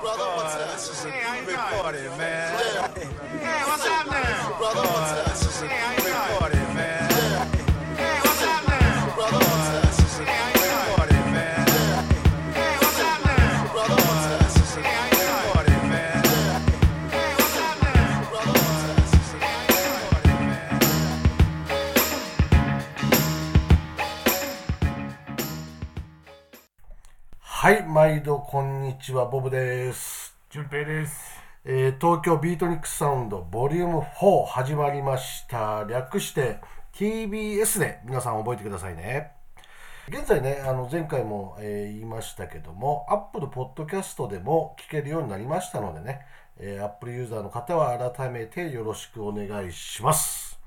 [0.00, 0.24] brother?
[0.36, 0.72] What's up?
[0.72, 2.90] This is a Hey, big party, man.
[2.96, 4.58] Hey, what's happening?
[4.58, 5.29] Brother, what's up?
[27.92, 30.36] 毎度こんにちは、ボブです。
[30.48, 31.42] 順平です。
[31.64, 35.84] えー東京ビートニックスサウンドボリューム4始まりました。
[35.90, 36.60] 略して
[36.94, 39.32] TBS で皆さん覚えてくださいね。
[40.08, 46.20] 現在ね、あの前回も、えー言いましたけども、Apple Podcast でも聞けるようになりましたのでね、
[46.58, 50.60] えー Apple ユーザーの方は改めてよろしくお願いします。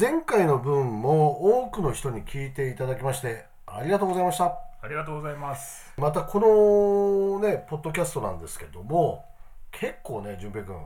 [0.00, 4.73] 前回の分も多くの人に聞いていただきましてありがとうございました。
[4.84, 5.90] ありがとうございます。
[5.96, 9.24] またこのねポッドキャストなんですけども
[9.70, 10.76] 結構ね淳平君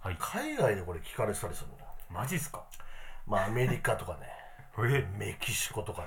[0.00, 0.16] はい。
[0.20, 1.76] 海外でこれ聞かれてたりするの？
[2.20, 2.62] マジっすか？
[3.26, 4.28] まあアメリカとかね。
[4.78, 6.06] え、メキシコとかね。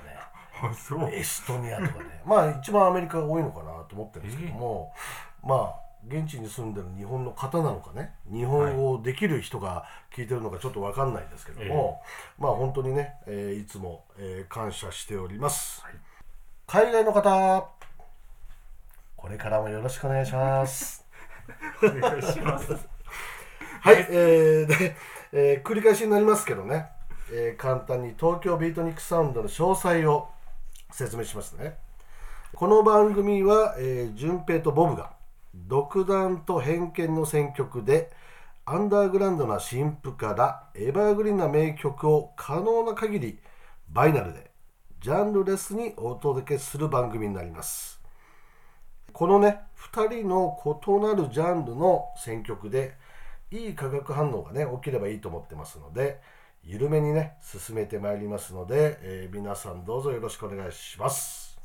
[0.62, 1.10] あ、そう。
[1.12, 2.22] エストニアとかね。
[2.24, 4.94] まあ一番アメリカが多いのかなと思ってるんですけども、
[5.42, 5.74] まあ
[6.06, 8.14] 現地に住んでる日本の方なのかね。
[8.30, 9.84] 日本語できる人が
[10.14, 12.00] 聞いてるのかちょっと分かんないですけども、
[12.38, 15.84] まあ本当にね、えーいつも、えー感謝しております、
[16.72, 17.68] 海外の方
[19.16, 21.04] これからもよろしくお願いします
[21.82, 22.70] お願いします。
[23.82, 24.96] はい、えーで、
[25.32, 26.86] えー繰り返しになりますけどね、
[27.32, 30.28] えー簡単に東京ビートニックサウンドの詳細を
[30.92, 31.76] 説明しますね。
[32.54, 35.10] この番組は、えー、順平とボブが
[35.52, 38.12] 独断と偏見の選曲で
[38.64, 43.40] アンダーグラウンドな新譜からエバーグリーンな名曲を可能な限り
[43.88, 44.49] バイナルで
[45.00, 48.02] ジャンルレスにお届けする番組になります。
[49.14, 49.60] このね
[49.92, 52.96] 2人の異なるジャンルの選曲で
[53.50, 56.20] いい化学反応がね起きればいいと思ってますので
[56.62, 61.58] 緩めにね進めてまいりますので、えー皆さんどうぞよろしくお願いします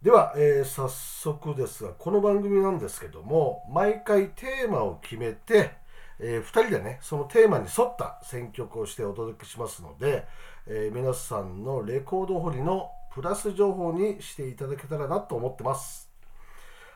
[0.00, 5.72] では、えー早速ですがこの番組なんですけども毎回テーマを決めて、
[6.20, 10.24] え2人でねそのテーマに沿った選曲をしてお届けしますので、
[10.68, 16.10] えー皆さんのレコード掘りのプラス情報にしていただけたらなと思ってます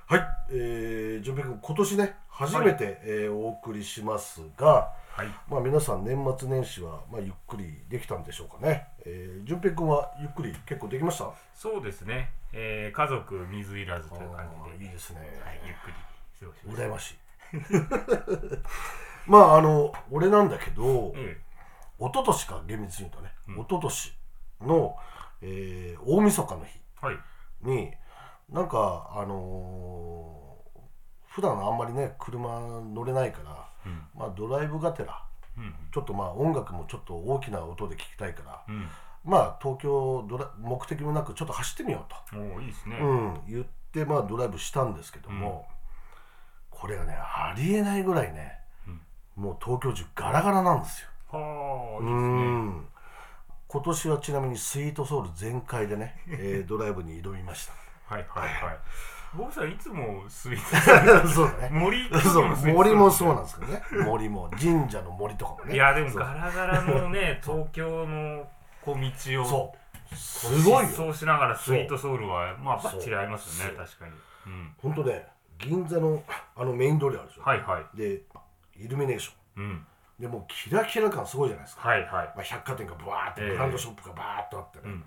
[0.06, 0.20] はい、
[0.50, 5.28] えー、順平君今年ね初めて、えーお送りしますが、はい。
[5.48, 11.30] まあ、皆さん年末年始は、まあ、ゆっくりできたんでしょうかね、えー、順平君はゆっくり結構できました？
[11.54, 12.30] そうですね。
[12.52, 14.84] えー、家族水入らずという感じで。
[14.84, 15.94] いいですね、はい、ゆっくり
[16.40, 16.82] 過ごしました。
[16.82, 17.16] 羨ましい
[19.30, 21.38] まああの俺なんだけど、え
[22.00, 24.12] 一昨年か厳密に言うとね、一昨年
[24.62, 24.96] の、
[25.42, 27.16] えー大晦日の日えはい。
[27.62, 27.90] に
[28.48, 30.80] なんかあのー
[31.26, 35.22] 普段あんまりね車乗れないから、うんまあドライブがてら
[35.56, 35.74] うん。
[35.92, 38.88] ちょっとまあ音楽もちょっと大きな音で聞きたいから、うん。
[39.24, 42.98] まあ東京ドラ目的もなくちょっと走ってみようおお、いいですね。
[42.98, 45.66] と、うん、言ってまあドライブしたんですけども、
[46.70, 48.58] これがねありえないぐらいね、
[49.36, 51.09] もう東京中ガラガラなんですよ。
[51.32, 52.42] はあ、ういいですね。
[52.80, 52.86] ん。
[53.68, 57.72] 今年はちなみにスイートソウル全開でね、えー ドライブに挑みました。
[58.14, 58.78] はいはいはい。
[59.32, 61.70] 僕さんいつもスイーツ そうだね。
[61.70, 63.82] 森そう森もそうなんですけどね。
[64.04, 65.74] 森も神社の森とかもね。
[65.74, 68.48] いやでもガラガラのね 東京の
[68.82, 69.72] 小道をそ
[70.12, 70.16] う。
[70.16, 70.90] すごいよ。
[70.90, 74.12] そうしながらスイートソウルはまあバッチリ合いますよね確かに、
[74.46, 76.24] うん、本当ね銀座の
[76.56, 77.96] あのメイン通りあるでしょ、はいはい。
[77.96, 78.22] で
[78.74, 79.70] イルミネーショうん。
[79.74, 79.86] ン
[80.20, 82.10] でもうキラキラ感すごいじゃないですか、はいはい。
[82.10, 83.48] まあ、百貨店がバーってええ。
[83.50, 85.04] ブランドショップがバーっとあってね、うん。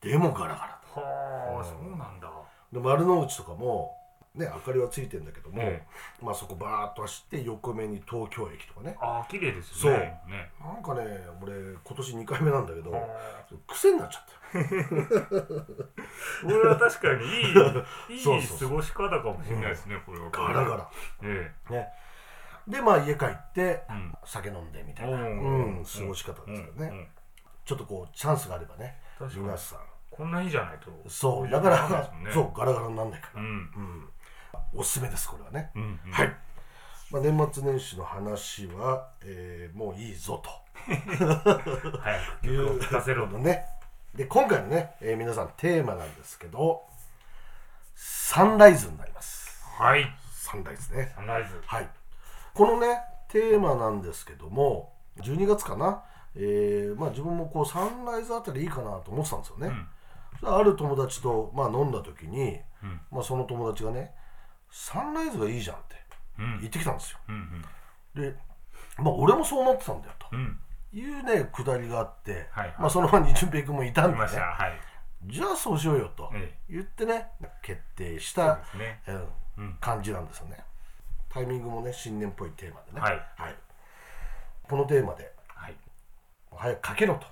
[0.00, 2.28] でもガラガラはあそうなんだ。
[2.72, 3.96] で丸の内とかも
[4.34, 5.82] ね明かりはついてんだけども、え
[6.22, 8.96] まあそこバーっと走って横目に東京駅とかね。
[9.00, 10.50] ああ綺麗ですよねね。
[10.60, 11.04] なんかね
[11.42, 11.52] 俺
[11.84, 13.00] 今年2回目なんだけどは
[13.68, 14.64] 癖になっちゃったよ
[16.42, 18.68] これは確かにいい いいそうそうそう。
[18.68, 20.30] 過ごし方かもしれないですねこれは。
[20.30, 20.90] ガラガラ。
[21.22, 21.52] え。
[21.70, 21.88] ね
[22.70, 24.14] でまあ家帰って、うん。
[24.24, 27.06] 酒飲んでみたいな、うん、過ごし方えですよね、うんうん
[27.66, 28.96] ちょっとこうチャンスがあればね。
[29.16, 29.44] 確かに。
[29.44, 29.78] 皆さん。
[30.10, 30.90] こんな日じゃないと。
[31.08, 31.48] そう。
[31.48, 32.30] だから、そうですもんね。
[32.32, 33.48] そうガラガラになんないから、うん。
[33.48, 34.08] うん。
[34.74, 36.10] おすすめですこれはね、うんうん。
[36.10, 36.36] はい、
[37.12, 40.42] まあ、年末年始の話は、えーもういいぞ
[40.82, 41.18] 早く
[42.42, 43.34] とい曲をう聴かせろと。
[43.34, 43.66] のね。
[44.16, 46.82] で今回のね、えー皆さんテーマなんですけど
[47.94, 49.62] サンライズになります。
[49.78, 50.06] はい。
[50.32, 51.12] サンライズね。
[51.14, 51.50] サンライズ。
[51.66, 51.88] はい、
[52.54, 54.92] このねテーマなんですけども
[55.22, 56.02] 12月かな、
[56.34, 59.88] えーまあ、自分もこうサンライズあたりいいかなと思ってたんですよね、ん。
[60.32, 63.00] そしたらある友達と、まあ、飲んだ時に、うん。
[63.10, 64.12] まあ、その友達がね
[64.70, 65.96] サンライズがいいじゃんって
[66.38, 66.58] うん。
[66.60, 67.18] 言ってきたんですよ。
[67.28, 67.64] うん
[68.14, 68.34] で
[68.98, 70.26] まあ俺もそう思ってたんだよと。
[70.32, 70.38] うん。
[70.38, 70.58] うん
[70.92, 72.74] いうねくだりがあって、はいはい。
[72.80, 74.22] まあ、その場に淳平君もいたんでね。
[74.24, 74.72] はい。
[75.26, 77.28] じゃあそうしようよとえ言ってね
[77.62, 79.00] 決定したね。
[79.06, 79.28] うん。
[79.58, 79.76] うん。
[79.80, 80.56] 感じなんですよね
[81.32, 83.00] タイミングもね新年っぽいテーマでね。
[83.00, 83.10] は
[83.48, 83.56] い。
[84.62, 85.76] このテーマではい。
[86.54, 87.26] 早くかけろと。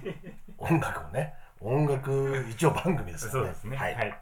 [0.58, 1.34] 音楽をね。
[1.60, 3.46] 音楽一応番組ですからね。
[3.46, 3.76] そうですね。
[3.76, 3.94] はい。
[3.94, 4.20] はい。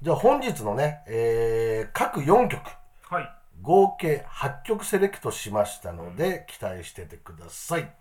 [0.00, 2.62] じゃあ本日のね、えー各4曲。
[3.02, 3.34] はい。
[3.60, 7.92] 合計8曲セレクトしましたので、期待しててください。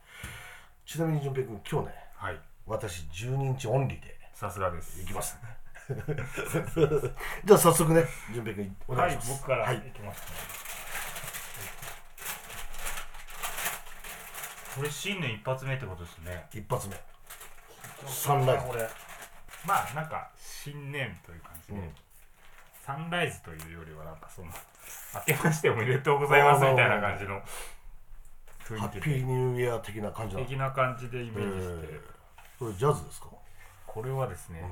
[0.85, 2.39] ちなみに淳平君今日ねはい。
[2.65, 5.01] 私12日オンリーでさすがです。
[5.01, 5.39] いきます
[7.45, 8.03] じゃあ早速ね
[8.33, 9.41] 淳平君お願はいいします。
[9.41, 9.77] 僕からはい。
[9.77, 10.37] いきますね。
[14.75, 16.47] これ新年一発目ってことですね。
[16.53, 16.95] 一発目。
[18.07, 18.67] サンライズ。
[18.67, 18.87] これ
[19.65, 21.95] まあなんか新年という感じで、うん。
[22.85, 24.47] サンライズというよりはなんかその
[25.27, 27.41] 明けましておめでとうございますみたいな感じの
[28.79, 30.47] ハッピーニューイヤー的な感じなの？
[30.47, 32.01] 的な感じでイメージして、えー。
[32.59, 33.27] これジャズですか？
[33.85, 34.63] これはですね、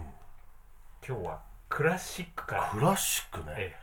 [1.08, 2.70] 今日はクラシックから。
[2.74, 3.56] クラシックね。
[3.58, 3.76] え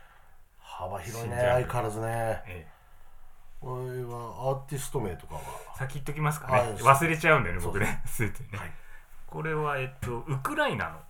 [0.59, 2.07] 幅広いね相変わらずね。
[2.07, 2.67] ええ。
[3.61, 5.41] これはアーティスト名とかは？
[5.75, 6.73] え先言っときますかはい。
[6.73, 8.01] ね忘れちゃうんだよね僕ね。
[8.07, 8.71] ついてね、はい。
[9.27, 11.03] これはえっとウクライナの、は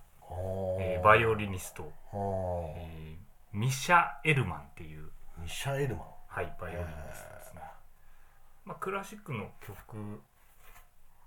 [0.80, 5.10] えーバイオリニスト、はあえーミシャ・エルマンっていう。
[5.38, 6.06] ミシャエルマン。
[6.28, 7.62] はい、バイオリニストですね。
[8.64, 9.96] まあ、クラシックの曲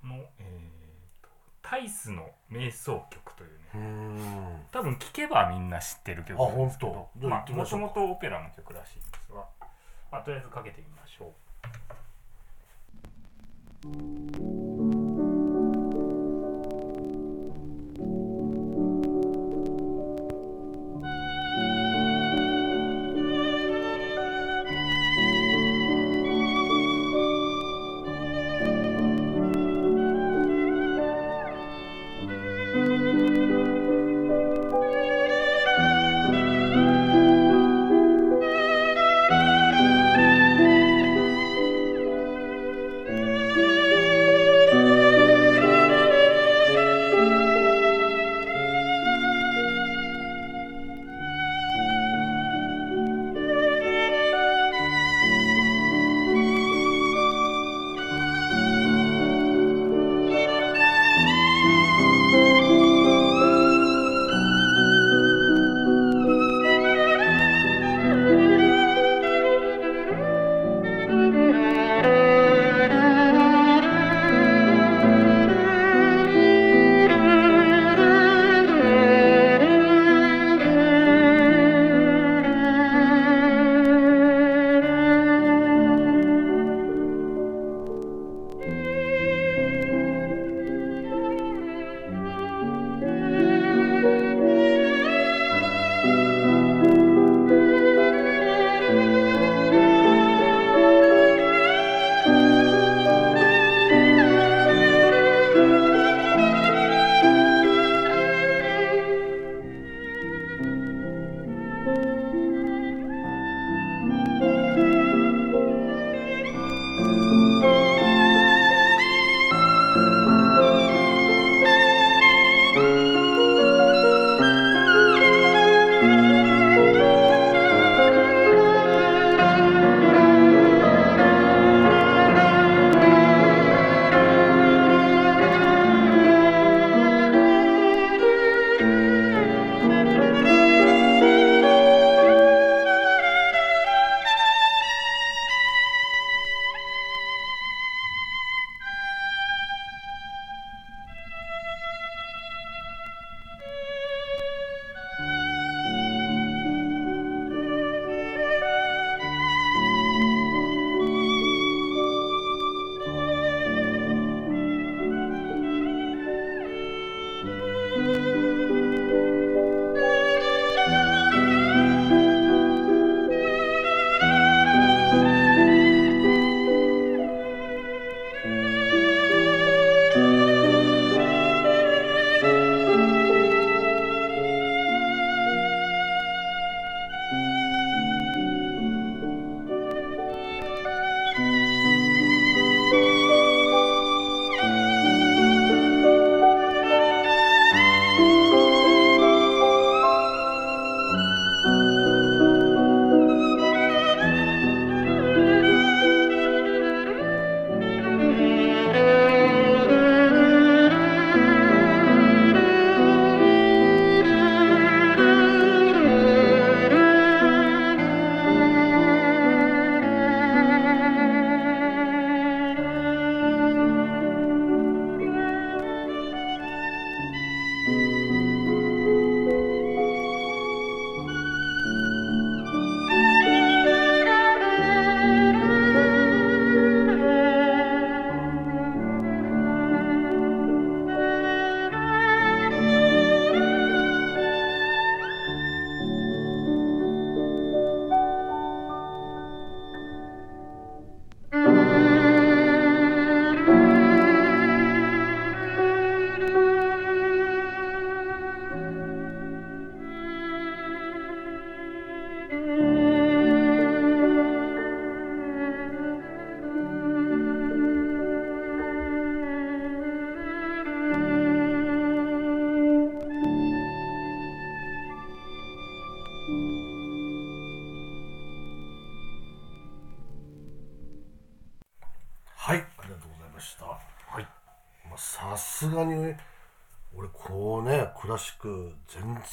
[0.03, 0.86] の、えーと、
[1.69, 7.09] タイスの瞑想曲というね、多分聴けばみんな知ってる曲なんですけど。
[7.57, 9.45] もともとオペラの曲らしいんですが、
[10.09, 11.33] まあ、とりあえずかけてみましょ
[14.83, 14.83] う。「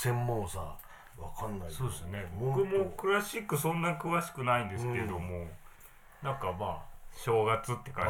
[0.03, 0.77] 然もうさ
[1.19, 1.71] わかんない。
[1.71, 2.27] そうですね。
[2.39, 5.47] 僕もクラシックそんな詳しくないんですけれども、
[6.23, 6.83] なんかまあ
[7.17, 8.07] 正月って感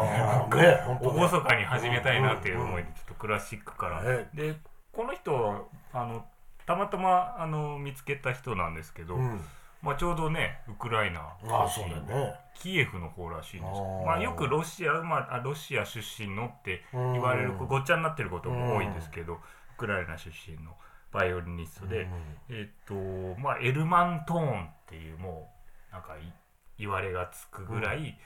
[0.50, 0.56] じ。
[0.56, 4.28] でね厳かに始めたいなっていう思いでちょっとクラシックから、ね。
[4.34, 4.54] で
[4.92, 5.62] この人は
[5.92, 6.24] あの
[6.66, 9.40] たまたまあの見つけた人なんですけど、うん。
[9.82, 12.34] まあ、ちょうどねウクライナああそうだよね。
[12.54, 13.80] キエフの方らしいんです。
[14.06, 17.66] まあ、よくロシア、まあ、あロシア出身のって言われるうん。
[17.66, 19.38] ごっちゃになってることも多いんですけどウ
[19.76, 20.74] クライナ出身の
[21.14, 22.08] バイオリニストで、
[22.50, 22.94] えっと
[23.40, 25.48] まあエルマントーンっていうも
[25.90, 26.32] うなんかい
[26.76, 28.18] 言われがつくぐらい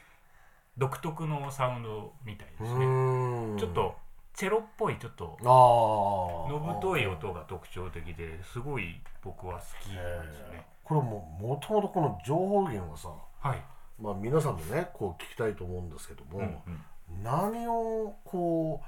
[0.79, 3.59] 独特のサウンドみたいですね、うん。
[3.59, 3.95] ちょっと
[4.35, 10.65] チェロっぽいちょっとのぶとい音が特徴的ですごい僕は好きなんですね。
[10.83, 13.09] これももともとこの情報源はさ
[13.41, 13.63] はい、
[14.01, 17.23] まあ皆さんもねこう聞きたいと思うんですけども、うんうん。
[17.23, 18.81] 何をこ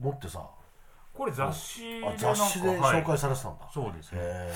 [0.00, 0.46] う持ってさ
[1.16, 3.02] これ雑誌で雑誌ではい。
[3.02, 4.20] 紹介されてたんだ、そうですね。
[4.22, 4.52] へ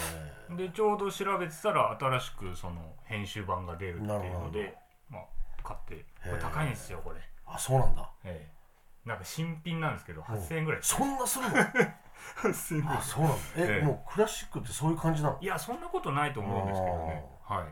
[0.57, 4.77] でちょうど調べてたら新しくその編集版が出るっていうので
[5.09, 5.23] まあ
[5.63, 6.05] 買って。
[6.23, 7.17] これ高いんですよこれ。
[7.19, 8.11] えあそうなんだ。
[8.25, 9.09] ええ。
[9.09, 11.57] なんか新品なんですけど8000円ぐらいそんなするの？
[12.43, 12.99] 8000円ぐらい。
[12.99, 13.37] あそうなんだ。
[13.57, 13.85] え、ええ。
[13.85, 15.39] もうクラシックってそういう感じなの？
[15.41, 17.25] へいやそんなことないと思うんですけどね。
[17.43, 17.65] はい。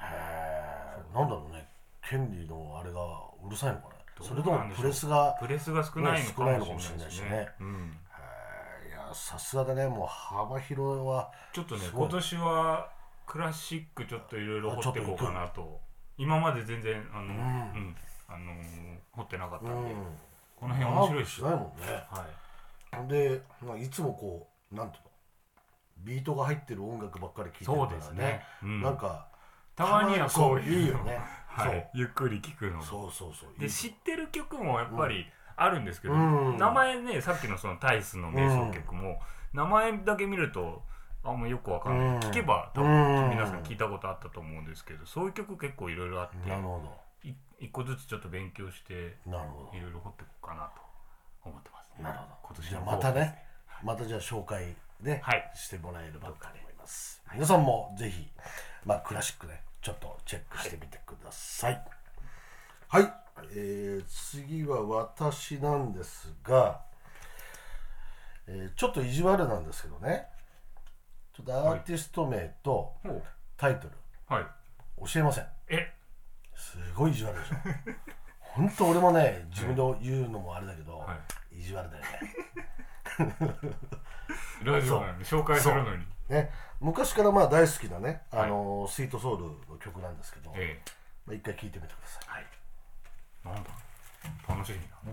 [0.00, 1.68] えなんだろうね。
[2.02, 3.00] 権利のあれが
[3.44, 6.44] うるさいのかねどうそれともプレスがプレスが少ないのかもしれないですね。
[6.44, 7.48] 少ないのかもしれないしねね。
[7.60, 7.98] うん
[9.14, 9.86] さすがだね。
[9.86, 12.90] もう幅広はちょっとね今年は
[13.26, 15.80] クラシックちょっといろいろ掘っていこうかなと。
[16.18, 17.96] 今まで全然あの、うん。
[18.28, 19.84] あのー掘ってなかったうん。
[19.84, 19.94] んで、
[20.56, 21.42] この辺面白いし。
[21.42, 22.04] ないもんね。
[22.10, 22.26] は
[23.04, 23.08] い。
[23.08, 25.10] で、まあ、いつもこうなんていうの？
[25.98, 28.82] ビートが入ってる音楽ばっかり聴いてるそうからですね、うん。
[28.82, 29.28] なんか
[29.76, 31.20] たまにはこうそういいよね。
[31.46, 32.82] はい、ゆっくり聴くのも。
[32.82, 35.26] そうそうそうで知ってる曲もやっぱり
[35.64, 36.58] あるんですけど、うん。
[36.58, 39.20] 名前ねさっきのそのタイスの瞑想曲も、
[39.52, 40.82] 名前だけ見ると
[41.24, 42.18] あんまよくわかんない、うん。
[42.18, 43.30] 聞けば多う分ん。
[43.30, 46.80] 皆さん聞いたことあったと思うんですけどそういう曲結構いろいろあってなるほ
[47.24, 50.82] い一個ずつちょっと勉強していろいろ掘っていこうかなと
[51.44, 51.94] 思ってますね。
[51.98, 52.34] どなるほど。
[52.42, 53.44] 今年じゃあの抱負またね。
[53.84, 55.50] またじゃあ紹介ね、はい。
[55.54, 58.28] してもらえればと思います、皆さんもぜひ、
[58.84, 61.84] まあ、クラシックねちょっとチェックしてみてください。
[62.88, 63.12] はい、
[63.54, 66.80] えー次は私なんですが、
[68.46, 70.26] えーちょっと意地悪なんですけどね。
[71.34, 72.92] ちょっとアーティスト名と
[73.56, 73.94] タイトル
[74.28, 74.44] はい。
[75.12, 75.46] 教えません。
[75.68, 75.92] え？
[76.54, 77.54] すごい意地悪でしょ。
[78.38, 81.16] 本当俺もね自分で言うのもあれだけど、は
[81.50, 82.10] 意地悪だよね。
[84.64, 86.06] ラジオなのに紹介するのに。
[86.28, 86.50] ね。
[86.80, 90.80] 昔からまあ大好きなね、あのスイートソウルの曲なんですけど、え
[91.24, 92.24] まあ、一回聴いてみてください。
[92.28, 92.46] えはい
[93.44, 93.70] なんだ
[94.48, 94.84] 楽しみだ「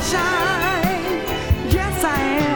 [0.00, 1.22] sunshine.
[1.70, 2.49] Yes, I am.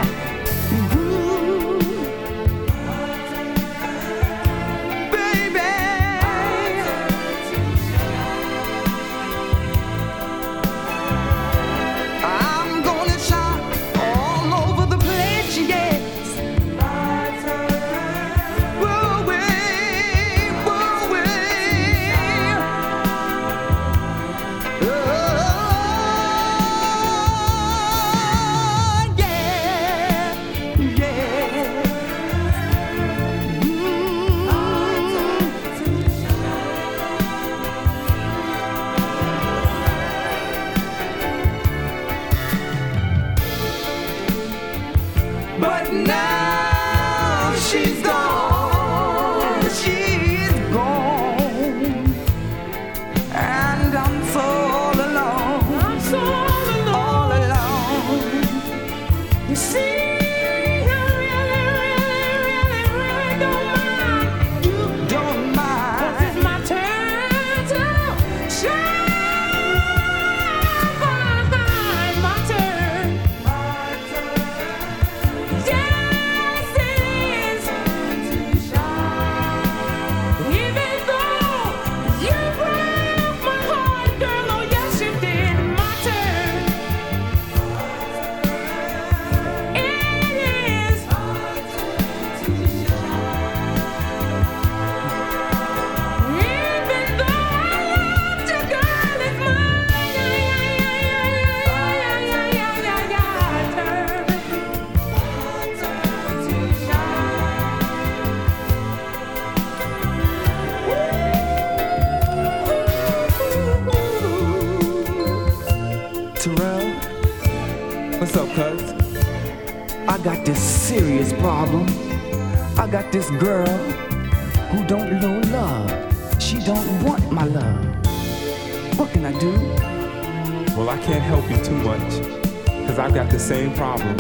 [133.45, 134.17] Same problem.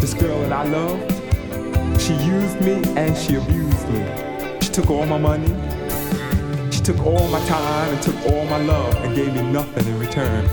[0.00, 1.12] This girl that I loved,
[2.02, 4.04] she used me and she abused me.
[4.60, 5.54] She took all my money,
[6.72, 9.96] she took all my time and took all my love and gave me nothing in
[10.00, 10.44] return.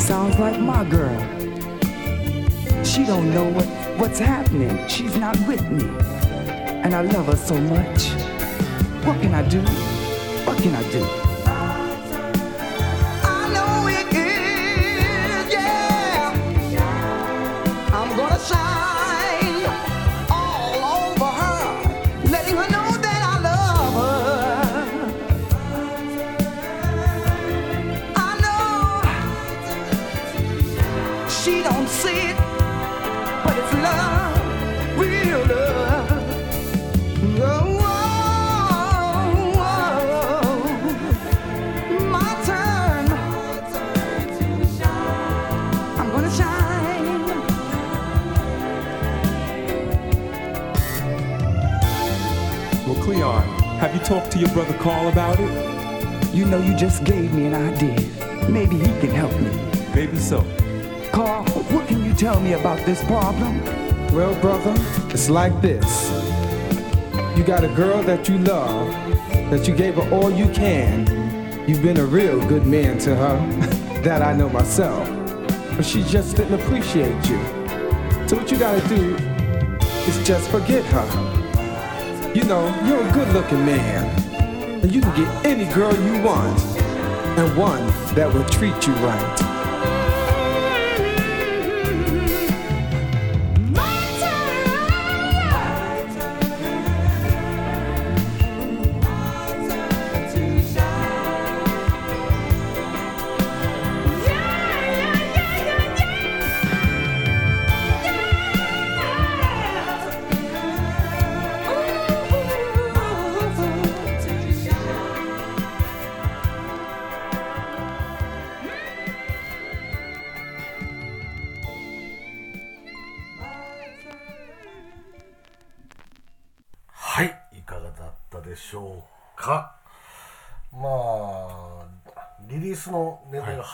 [0.00, 1.20] Sounds like my girl.
[2.82, 3.66] She don't know what,
[4.00, 4.88] what's happening.
[4.88, 5.84] She's not with me.
[6.82, 8.08] And I love her so much.
[9.04, 9.60] What can I do?
[10.46, 11.31] What can I do?
[54.42, 56.34] Your brother Carl about it?
[56.34, 58.00] You know, you just gave me an idea.
[58.48, 59.50] Maybe he can help me.
[59.94, 60.44] Maybe so.
[61.12, 63.64] Carl, what can you tell me about this problem?
[64.12, 64.74] Well, brother,
[65.10, 66.10] it's like this.
[67.36, 68.88] You got a girl that you love,
[69.50, 71.06] that you gave her all you can.
[71.68, 73.36] You've been a real good man to her,
[74.02, 75.08] that I know myself.
[75.76, 77.38] But she just didn't appreciate you.
[78.26, 79.14] So what you gotta do
[80.08, 82.32] is just forget her.
[82.34, 84.21] You know, you're a good looking man.
[84.82, 86.60] And you can get any girl you want,
[87.38, 89.41] and one that will treat you right.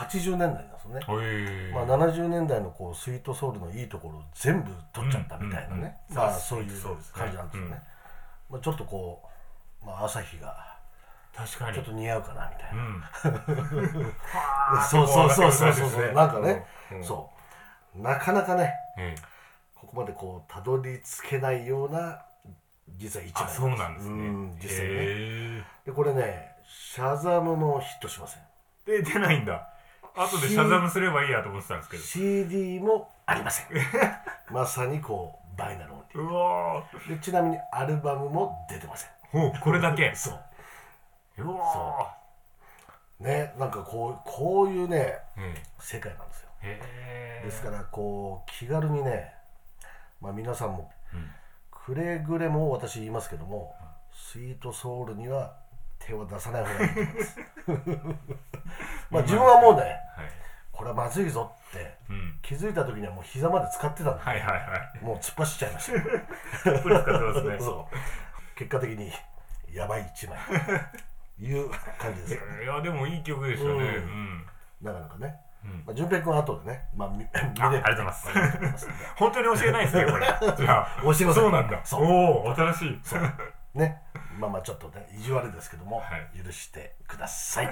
[0.09, 6.17] 80年代なんですよね、まあ、70年代のこうスイートソウルのいいところを全部取っちゃったみたいなね、うん。
[6.17, 6.67] うんまあまあそういう
[7.13, 7.83] 感じなんですよね、
[8.51, 9.23] まあ、ちょっとこ
[9.83, 10.79] う、まあ、朝日が
[11.39, 11.77] 確かに。
[11.77, 14.03] ちょっと似合うかなみたいな、うん。
[14.91, 15.91] そうそうそうそうそう。
[15.91, 17.05] こうなんかね、うん。
[17.05, 17.31] そ
[17.95, 18.03] う。
[18.03, 19.23] なかなかねええ。
[19.75, 22.25] ここまでこうたどり着けないような
[22.97, 24.13] 実は一枚あそうなんですね。
[24.13, 24.95] うん実際ね。
[24.95, 28.43] へでこれねシャザムもヒットしません。
[28.89, 29.69] えで出ないんだ
[30.23, 32.03] 後でシャザムすればいいやと思ってたんですけど。
[32.03, 33.67] CD もありません。
[34.51, 37.09] まさにこうバイナルオンリうわー。
[37.17, 39.11] でちなみにアルバムも出てません。
[39.33, 40.13] ーおこれだけ？
[40.17, 41.43] そう。
[41.43, 42.15] うわ
[43.21, 45.55] ねなんかこうこういうねーえ。
[45.79, 46.49] 世界なんですよ。
[46.63, 49.35] ですからこう気軽にね
[50.21, 51.31] まあ皆さんもうん。
[51.71, 53.75] くれぐれも私言いますけども
[54.13, 55.57] スイートソウルには
[56.09, 57.41] 手を出さない方がいいと思います。
[59.11, 60.01] まあ自分はもうねはい。
[60.73, 62.39] これはまずいぞってうん。
[62.41, 65.05] 気づいた時にはもう膝まで使ってたんで、はいはいはい。
[65.05, 65.99] もう突っ走っちゃいました。
[65.99, 67.59] ね。
[67.61, 67.97] そう。
[68.57, 69.13] 結果的に
[69.71, 70.39] やばい一枚。
[71.41, 72.65] いう感じですよね。
[72.65, 73.75] いやでもいい曲でしたね。
[73.75, 74.39] ううん。
[74.39, 74.47] ん
[74.83, 75.37] なかなかね。
[75.65, 75.83] うん。
[75.85, 78.13] まあ、順平君は後でね、まあ、見見れるあありがとうございま
[78.79, 78.89] す。
[79.17, 80.27] 本当に教えないですねこれ。
[80.57, 80.89] じゃあ。
[81.03, 81.33] 教えません。
[81.35, 81.81] そうなんだ。
[81.85, 82.05] そう。
[82.05, 83.01] おお新しい
[83.75, 84.03] ね、
[84.39, 86.05] まあまあちょっとね意地悪ですけども、は
[86.35, 86.45] い。
[86.45, 87.67] 許してください。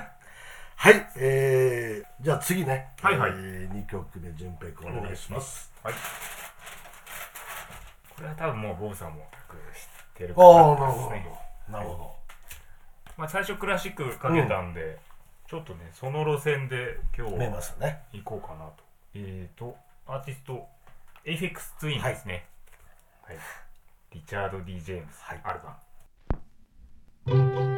[0.79, 3.33] はい、えー、じゃあ次ね、はいはい。
[3.35, 5.73] えー、2曲目順平君お願いします。
[5.83, 5.95] はい。
[8.17, 11.29] これは多分もうボブさんも知ってるああなるほですね。
[11.69, 12.15] どなるほど、
[13.17, 14.99] まあ最初クラシックかけたんで、
[15.49, 17.53] ちょっとねその路線で今日ね。
[18.13, 18.73] 行こうかなと。
[19.15, 20.69] えーとアーティスト
[21.25, 22.47] エイフェックスツインですね。
[23.23, 23.39] はい、
[24.13, 25.41] リチャード・ D・ ジェームズ、はい。
[25.43, 25.75] アルバム
[27.29, 27.76] 「は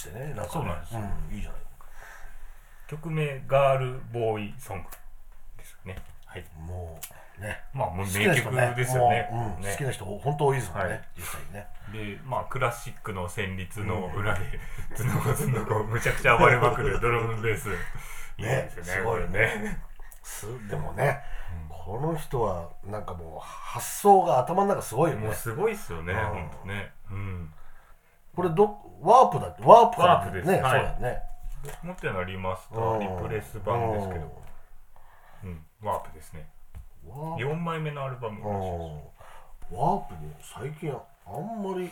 [0.00, 0.48] してねなんかね。
[0.52, 1.00] そうなんですよ。
[1.00, 1.60] うん、いいじゃない。
[2.88, 4.84] 曲名ガールボーイソング
[5.58, 5.96] ですね。
[6.24, 6.44] はい。
[6.58, 6.98] も
[7.38, 7.60] うね。
[7.72, 9.28] まあもう好名曲ですよね。
[9.30, 11.02] 好きな人本当多いですもんね、はい。
[11.16, 11.66] 実際にね。
[11.92, 14.40] でまあクラシックの旋律の裏で
[14.96, 17.70] 頭脳が頭脳がむちゃくちゃ暴れまくる ドラムベース。
[18.38, 19.80] いいですよねすごいね。
[20.70, 21.20] でもね、
[21.68, 25.26] この人はなんかもう発想が頭の中すごいよね。
[25.26, 26.92] もうすごいっすよねうん本当ね。
[27.10, 27.52] うん。
[28.34, 28.68] これど
[29.00, 30.48] ワープだってワープワープです。
[30.50, 30.72] ね、はい。
[30.72, 31.22] そうだよね。
[31.82, 32.98] 持ってるのはリマスタうん。
[32.98, 34.42] ーリプレス版ですけど。
[35.44, 35.64] うん。
[35.82, 36.48] ワープですね。
[37.06, 37.42] ワープ。
[37.44, 39.78] 4枚目のアルバムらしいですうん。
[39.78, 40.92] ワープも最近
[41.26, 41.90] あんまり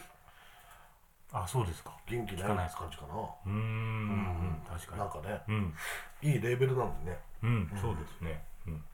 [1.32, 1.92] あそうですか。
[2.06, 3.14] 元気ない感じかな。
[3.46, 4.98] うーん確かに。
[4.98, 5.74] なんかねうん。
[6.22, 7.18] いいレーベルなのにね。
[7.42, 8.42] うんそうですね。
[8.66, 8.84] うん。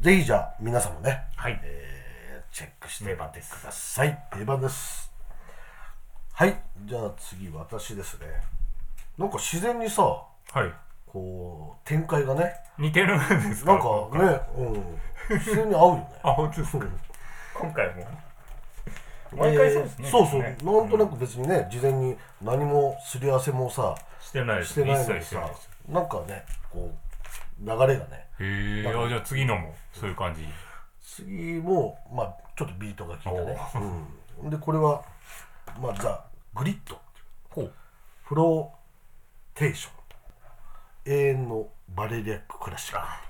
[0.00, 1.60] ぜひじゃあ皆さんもね、はい。
[1.62, 1.96] えー
[2.52, 4.18] チェックしてください。
[4.32, 5.12] 定番です
[6.38, 6.54] はい。
[6.84, 8.26] じゃあ次私ですね。
[9.16, 10.26] なんか自然にさは
[10.66, 10.70] い。
[11.06, 12.52] こう展開がね。
[12.78, 13.72] 似てるんですか？
[13.72, 13.86] なんか
[14.18, 16.08] ね、うん、自然に合うよね。
[16.22, 16.86] あ本当ですか？
[17.58, 18.06] 今回も？
[19.34, 20.58] 毎回そうですねえーそうそう、ね。
[20.62, 25.50] なんとなく別にね事前に何もすり合わせもさしてないしてないのにさ
[25.88, 26.94] なんかねこ
[27.62, 30.46] う流れがねへえあじゃあ次のもそういう感じ？
[31.00, 33.58] 次もまあちょっとビートが効いたね、
[34.42, 35.02] うん、でこれは
[35.80, 36.22] まあザ・
[36.56, 36.98] グリッド。
[37.50, 37.72] ほう。
[38.22, 41.12] フローテーション。
[41.12, 43.25] 永遠のバレリアッククラシック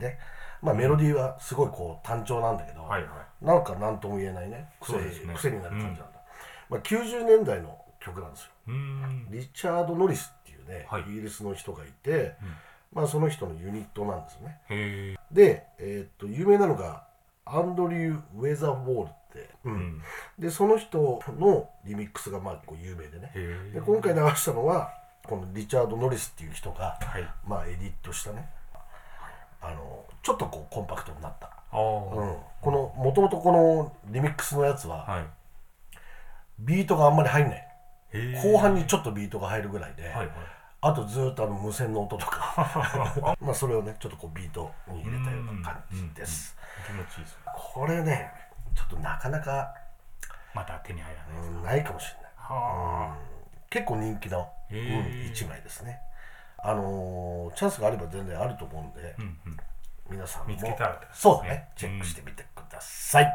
[0.00, 0.18] ていたいね。
[0.62, 3.44] まあメロディーはすごいこう単調なんだけど、はいはい。
[3.44, 4.68] なんか何とも言えないね。
[4.80, 5.34] 癖ね。
[5.34, 6.04] 癖になる感じなんだ、
[6.68, 8.50] まあ、90年代の曲なんですよ。
[9.30, 11.02] リチャード・ノリスっていうね、はい。
[11.02, 12.36] イギリスの人がいて、
[12.92, 15.16] まあその人のユニットなんですね。
[15.30, 17.04] で、えーっと有名なのが
[17.44, 19.72] アンドリュー・ウェザーボールって、うん。
[19.72, 20.02] うん。
[20.38, 23.32] でその人のリミックスがまあこう有名でね。
[23.72, 24.92] で今回流したのは
[25.24, 27.28] このリチャード・ノリスっていう人が、はい。
[27.46, 28.48] まあエディットしたね
[29.60, 35.24] あのちょっとこうコンパクトになった、うん、このもともとこのリミックスのやつは、はい。
[36.60, 37.66] ビートがあんまり入んない。
[38.42, 40.28] 後半にちょっとビートが入るぐらいで、はいはい。
[40.82, 43.36] あとずーっとあの無線の音とか。
[43.40, 46.56] まあそれをねちょっとこうビートに入れたような感じです。
[46.86, 47.42] 気持ちいいですね。
[47.54, 48.32] これね
[48.74, 49.74] ちょっとなかなか、
[50.54, 52.32] また手に入らないうんないかもしれない。
[52.36, 53.16] は
[53.68, 55.32] 結構人気の、うん、へー。
[55.32, 56.00] 1枚ですね
[56.62, 59.56] あのーチャンスがあれば全然あると思うんで、あうんうん。
[60.10, 60.48] 皆さんも。
[60.48, 60.94] 見つけたね。
[61.12, 63.32] そうだねチェックしてみてください、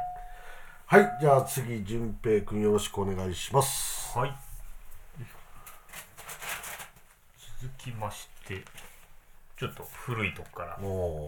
[0.85, 1.17] はい。
[1.19, 4.17] じゃあ次淳平君よろしくお願いします。
[4.17, 4.33] はい。
[7.61, 8.63] 続きまして
[9.57, 10.77] ちょっと古いとこから。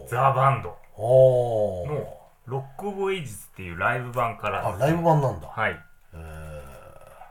[0.08, 0.76] ザ・バンド。
[0.96, 4.66] のRock of Ages っていうライブ版から。
[4.68, 5.78] あライブ版なんだ、はい。
[6.14, 6.16] え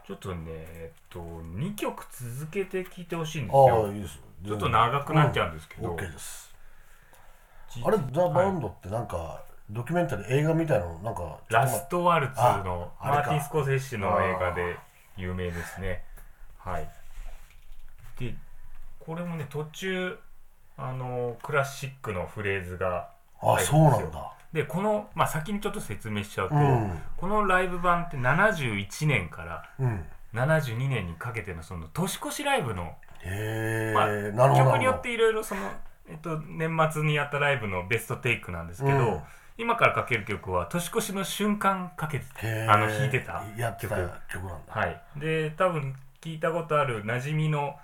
[0.08, 6.56] ちょっとねえっと2曲続けて聴いてほしいんですー、ああよいいですちょっと長くなっちゃうんですけど、うん OK です。
[7.70, 14.78] じあれ The Band ってなんか、ドキュメンタリー映画みたいなのなんか Last Waltz のマーティン・スコセッシの映画で
[15.18, 16.04] 有名ですね。
[16.58, 16.90] はい。
[18.18, 18.34] で
[19.00, 20.18] これもね途中
[20.78, 23.10] あのクラシックのフレーズが
[23.42, 27.00] あそうなんだでこの、まあ、先にちょっと説明しちゃうと、うん。
[27.18, 30.06] このライブ版って71年からうん。
[30.34, 35.62] 72年にかけてのその年越しライブの、へえ、まあ、曲によっていろいろその、
[36.10, 39.22] えっと、年末にやったライブのベストテイクなんですけど、うん。
[39.58, 43.96] 今からかける曲は年越しの瞬間かけてあの弾いてたやってた
[44.32, 44.74] 曲なんだ。
[44.74, 47.76] はい、で多分聞いたことある馴染みの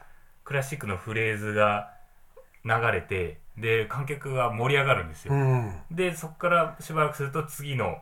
[0.44, 1.92] クラシックのフレーズが
[2.64, 5.74] 流れてで観客が盛り上がるんですよ、うん。
[5.92, 7.98] でそこからしばらくすると次の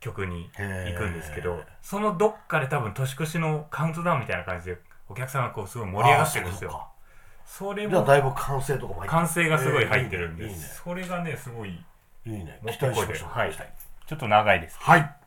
[0.00, 4.78] 曲に行くんですけどそのどっかで多分年越しのカウントダウンみたいな感じで
[5.08, 6.70] お客さんがこうすごい盛り上がってるんですよ。
[6.72, 6.88] あ
[7.44, 9.10] それもだいぶ完成とかも入ってる。
[9.10, 10.66] 歓声がすごい入ってるんです、えーいいね。
[10.84, 11.74] それがねすごいい
[12.26, 12.60] いね。
[12.66, 13.28] 期待しましょう。
[13.30, 13.52] はい。
[14.08, 15.10] ちょっと長いですはい「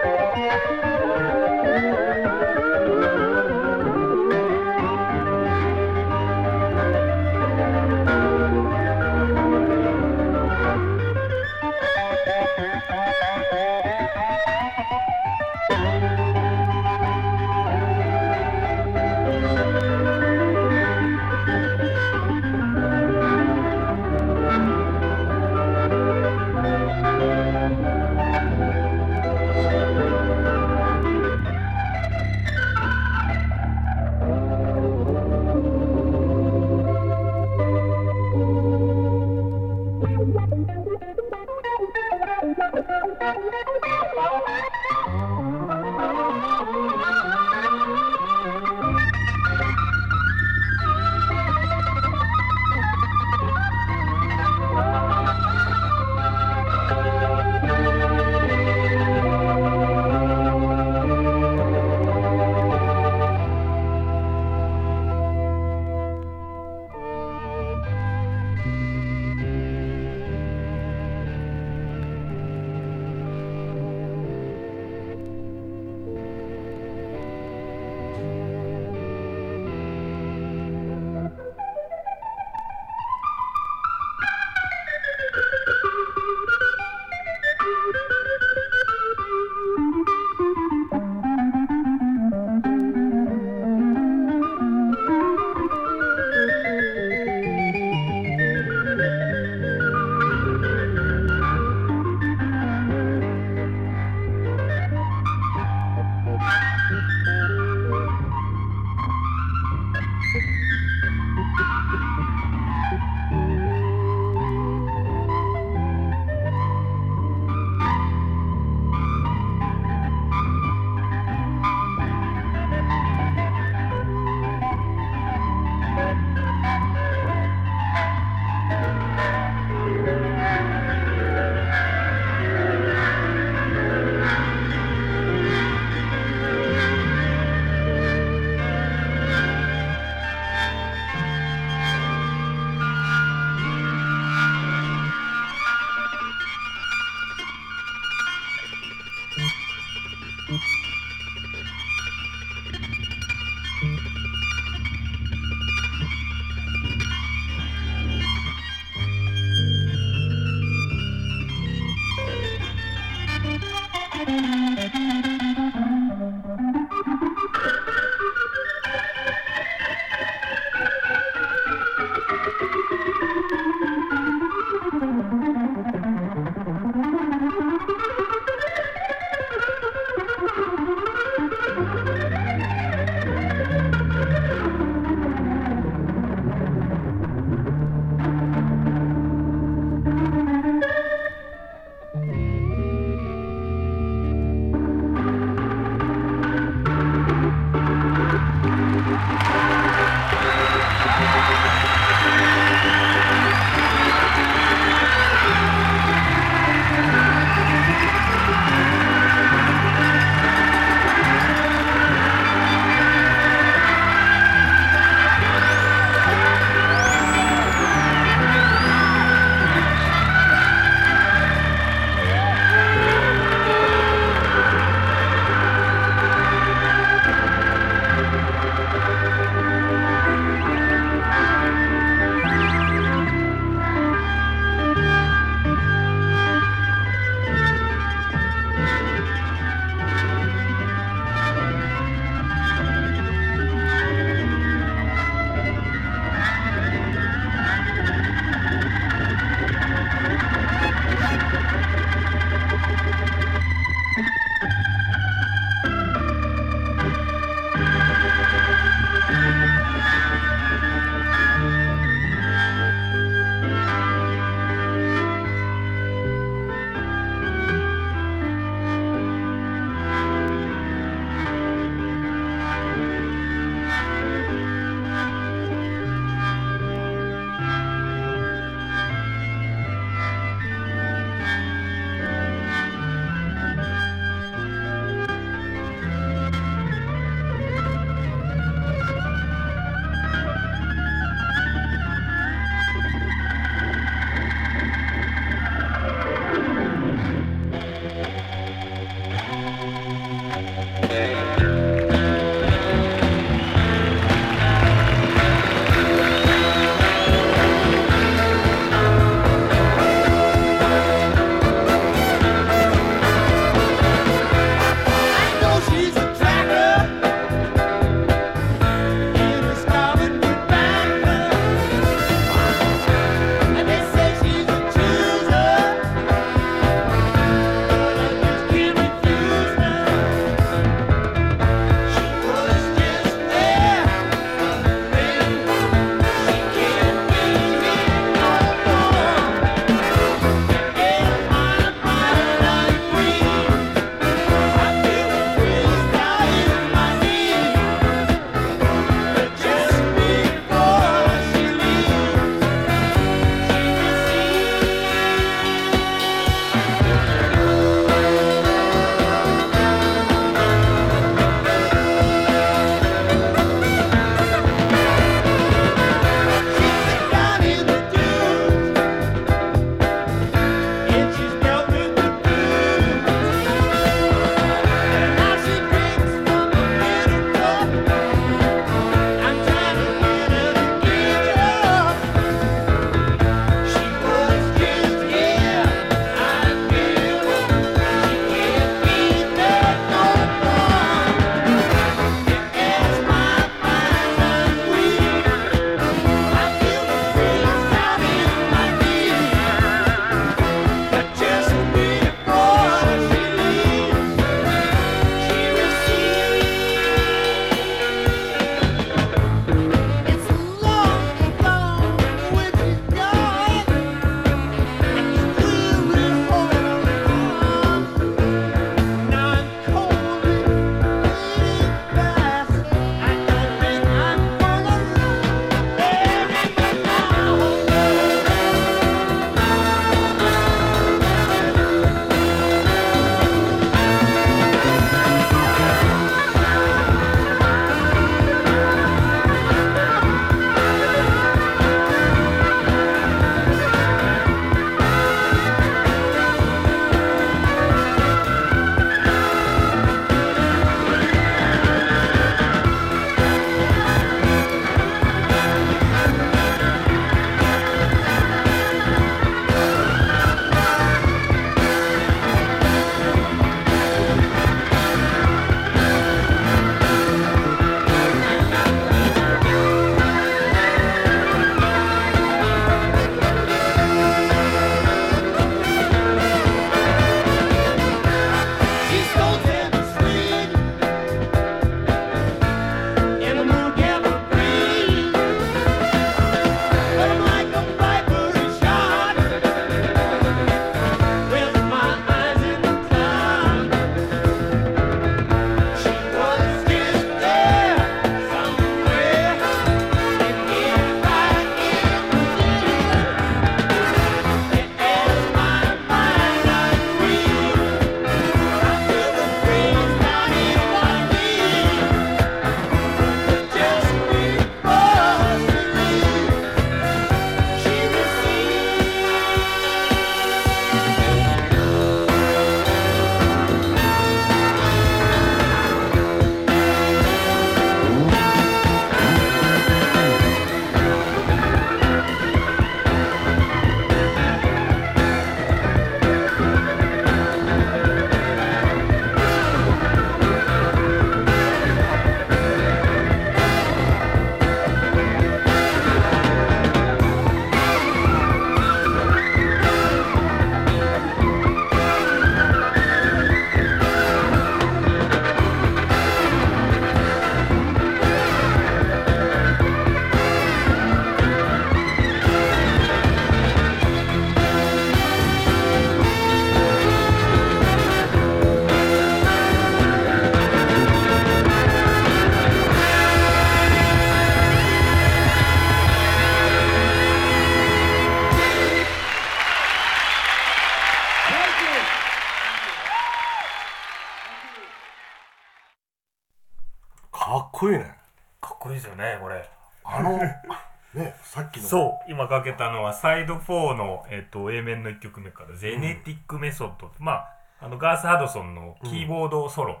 [592.38, 600.00] 今かけたのはサイド4の、えっと A 面の1曲目から「ゼネティックメソッド」まああのガース・ハドソンのキーボードソロ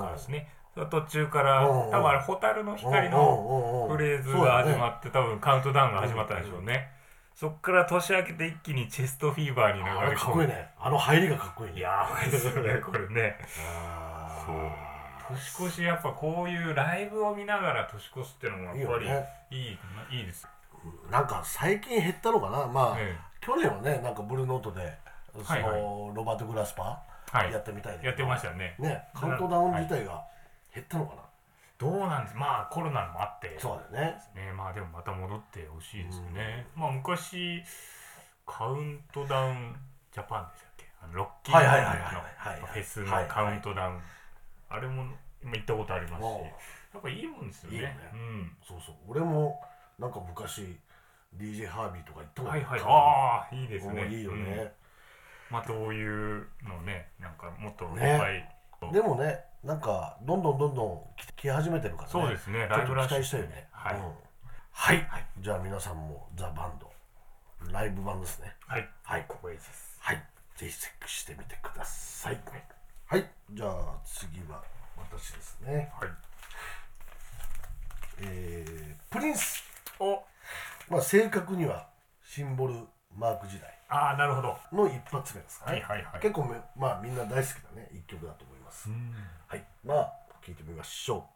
[0.00, 6.90] からですね、その途中からうんうん多分あれ「蛍の光」のフレーズが始まって多分カウントダウンが始まったんでしょうね。
[7.36, 10.10] そっから年明けて一気にチェストフィーバーに流あれ込む。
[10.10, 10.68] れかっこいいね。
[10.80, 11.78] あの入りがかっこいいね。
[11.78, 12.80] いやーですよね。
[12.80, 13.38] これね。
[14.44, 14.56] そう。
[15.28, 19.06] 年越しやっぱこういうライブを見ながら年越すっていうのもやっぱり
[19.56, 19.78] いいい
[20.10, 20.48] いいいです
[21.10, 22.66] なんか最近減ったのかな？
[22.66, 24.98] まあ、え去年はねなんかブルーノートで
[25.32, 25.62] その、はい。
[25.62, 25.80] はい
[26.14, 27.52] ロバート・グラスパはい。
[27.52, 28.74] やったみたいだけどやってましたね。
[28.78, 30.24] ねカウントダウン自体が
[30.74, 31.22] 減ったのかな、
[31.78, 32.36] どうなんです？
[32.36, 33.56] まあコロナもあって。
[33.58, 34.16] そうだよね。
[34.34, 34.52] ね。
[34.52, 37.62] まあでもまた戻ってほしいですよね、まあ昔
[38.46, 39.74] カウントダウン
[40.12, 40.84] ジャパンでしたっけ？
[41.02, 42.20] あのロッキーの
[42.72, 44.00] フェスのカウントダウン、
[44.70, 45.04] あれも
[45.42, 46.26] 今行ったことありますし。
[46.94, 47.76] やっぱいいもんですよね。
[47.76, 47.94] いいよね。
[48.14, 48.56] うん。
[48.66, 48.94] そうそう。
[49.08, 49.60] 俺も
[49.98, 50.78] なんか昔
[51.36, 52.80] DJ ハービーとか行ったもんはいはい。
[52.84, 54.08] ああいいですね。
[54.08, 54.72] いいよね、
[55.50, 55.54] うん。
[55.54, 58.18] まあどういうのねなんかもっといっね
[58.80, 61.00] ぱい、でもねなんかどんどんどんどん
[61.36, 62.12] 来始めてるからね。
[62.12, 62.58] そうですね。
[62.58, 63.68] ちょっとライブラッシュ期待したいよね。
[63.72, 63.96] はい。
[63.96, 64.02] うん。
[64.72, 65.06] はい、
[65.40, 66.92] じゃあ皆さんもザ・バンド
[67.72, 68.54] ライブ版ですね。
[68.66, 68.88] はい。
[69.02, 69.24] はい。
[69.26, 69.96] ここです。
[70.00, 70.22] はい。
[70.56, 72.40] ぜひチェックしてみてください。
[73.06, 73.24] はい。
[73.52, 74.62] じゃあ次は
[74.98, 75.90] 私ですね。
[75.98, 76.10] はい。
[78.20, 79.65] えー、プリンス
[80.00, 80.24] お。
[80.88, 81.88] まあ正確には
[82.22, 82.74] シンボル
[83.16, 83.70] マーク時代。
[83.88, 84.56] ああなるほど。
[84.72, 86.20] の一発目ですかね、はいはいはい。
[86.20, 87.36] 結構めまあみんな大好き
[87.74, 89.14] なね一曲だと思います、うん。
[89.46, 89.64] はい。
[89.84, 90.12] まあ
[90.44, 91.35] 聞いてみましょう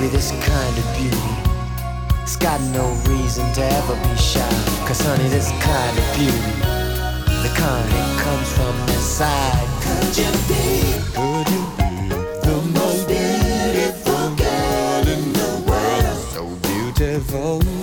[0.00, 1.16] baby, this kind of beauty
[2.22, 4.48] It's got no reason to ever be shy.
[4.86, 6.52] Cause honey, this kind of beauty,
[7.42, 9.68] the kind that comes from inside.
[9.84, 10.66] Could you be?
[11.16, 11.90] Could you be
[12.46, 16.18] the most beautiful girl in the world?
[16.32, 17.79] So beautiful, beautiful.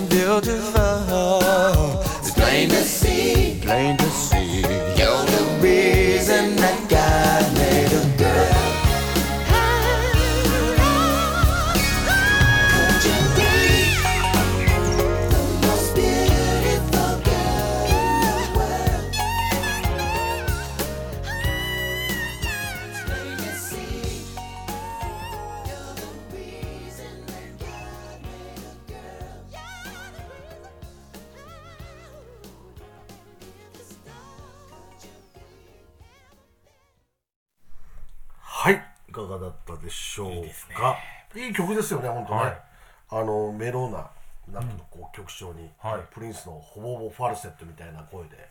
[43.68, 44.10] メローナ
[44.52, 44.64] なん。
[44.64, 46.02] ていうのこう曲調に、はい。
[46.10, 48.48] プリンスのほぼほぼファルセットみたいな声で、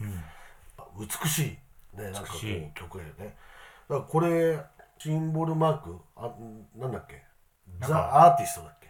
[0.97, 1.97] 美しい。
[1.97, 2.63] ねなんかこ美しい。
[2.65, 3.35] う曲やね。
[3.89, 4.59] だからこれ
[4.99, 6.31] シンボルマークあ
[6.75, 7.23] なんだっけ？
[7.81, 8.25] ザ・なんか。
[8.27, 8.87] アーティストだっけ？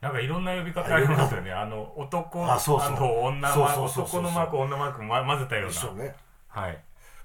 [0.00, 1.52] なんかいろんな呼び方ありますよね。
[1.52, 2.96] あの男あそうそう。
[2.96, 6.02] と女マークそうそうそう男のマーク女マークま混ぜたような。
[6.04, 6.14] ね。
[6.48, 6.78] はい。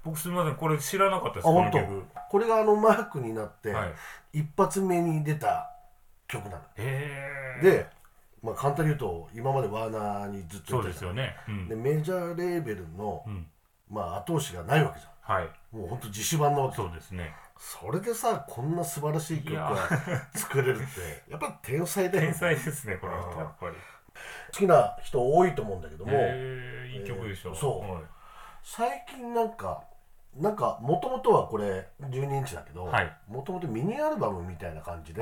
[0.03, 0.55] 僕すみません。
[0.55, 1.79] これ知らなかったですあ本当。
[1.79, 2.05] この曲。
[2.29, 3.93] これがあのマークになって、はい。
[4.39, 5.71] 一発目に出た
[6.27, 6.61] 曲なの。
[6.77, 7.63] へえ。
[7.63, 7.87] で、
[8.41, 11.35] まあ、簡単に言うと今までワーナーにずっとそうですよね。
[11.47, 11.67] うん。
[11.67, 13.45] でメジャーレーベルの、ん。
[13.89, 15.43] まあ、後押しがないわけじゃはい。
[15.75, 17.33] んもうほんと自主版なわけそうですね。
[17.57, 19.75] それでさこんな素晴らしい曲が
[20.33, 22.27] 作れるってやっぱ天才だよね。
[22.27, 23.75] 天才ですねこの人やっぱり。
[24.53, 27.49] 好きな人多いと思うんだけども、へえいい曲でしょ。
[27.49, 28.03] えーそうはい。
[28.63, 29.83] 最近なんか
[30.35, 33.11] なんかもともとはこれ12インチだけどはい。
[33.27, 35.21] もともとミニアルバムみたいな感じで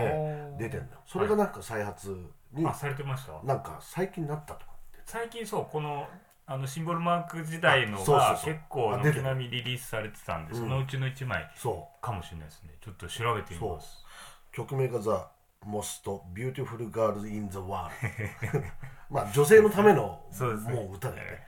[0.57, 1.01] 出てんだよ。
[1.05, 2.15] それがなんか再発
[2.53, 3.41] にあされてました？
[3.43, 5.01] なんか最近なったとかって。
[5.05, 6.07] 最近そうこの
[6.45, 10.59] あのシンボルマーク時代のが結構軒並みリリースされてたんで、うん。
[10.59, 12.69] そのうちの1枚そかもしれないですね。
[12.81, 14.05] ちょっと調べてみます
[14.53, 15.29] う曲名が「The
[15.65, 20.21] Most Beautiful Girl in the World」まあ女性のための
[20.69, 21.47] もう歌だよね。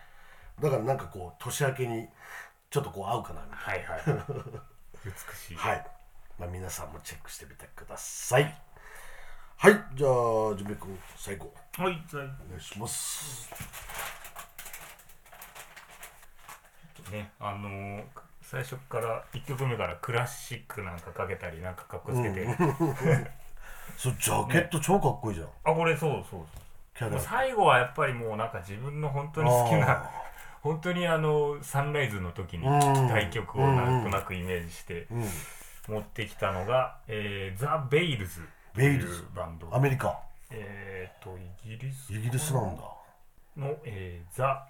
[0.62, 2.10] だからなんかこう年明けに
[2.70, 4.26] ちょっとこう合うかなみたいはいはい
[5.06, 5.56] 美しい。
[5.56, 5.88] な はい、
[6.38, 8.62] まあ、皆さんもチェックしてみてください
[9.62, 13.52] はいじゃあジュンベ君最後はいじゃあお願いします。
[17.12, 18.04] ねあのー
[18.42, 22.48] 最初から1曲目からクラシックなんかかけたりなんかかっこつけて、
[23.98, 26.46] そうジャケット超かっこいいじゃん、あこれそうそう
[26.98, 27.20] そう。
[27.20, 30.12] 最後はやっぱりもうなんか自分の本当に好きなあ
[30.64, 32.80] 本当にあのサンライズの時にうん。
[32.80, 35.30] 聴きたい曲をなんとなくイメージしてうん。
[35.90, 40.20] 持ってきたのが、えー、 The Veils Veils うバンドアメリカ。
[40.52, 42.82] えっ、とイギリスイギリスなんだ。
[43.58, 44.68] の、えー、 The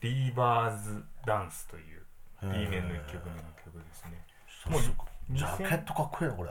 [0.00, 2.02] Leavers Dance という
[2.42, 4.24] B 面の一曲目の曲ですね。
[4.68, 6.50] もうジャケットかっこいいなこれ。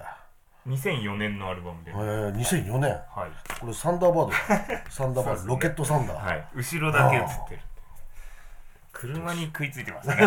[0.68, 2.92] 2004年のアルバムで、えー、2004年。
[2.92, 4.32] はい、これサンダーバード。
[4.92, 5.48] サンダーバード、ね。
[5.48, 7.62] ロケットサンダー、はい、後ろだけ映ってる。
[8.92, 10.16] 車に食いついてますね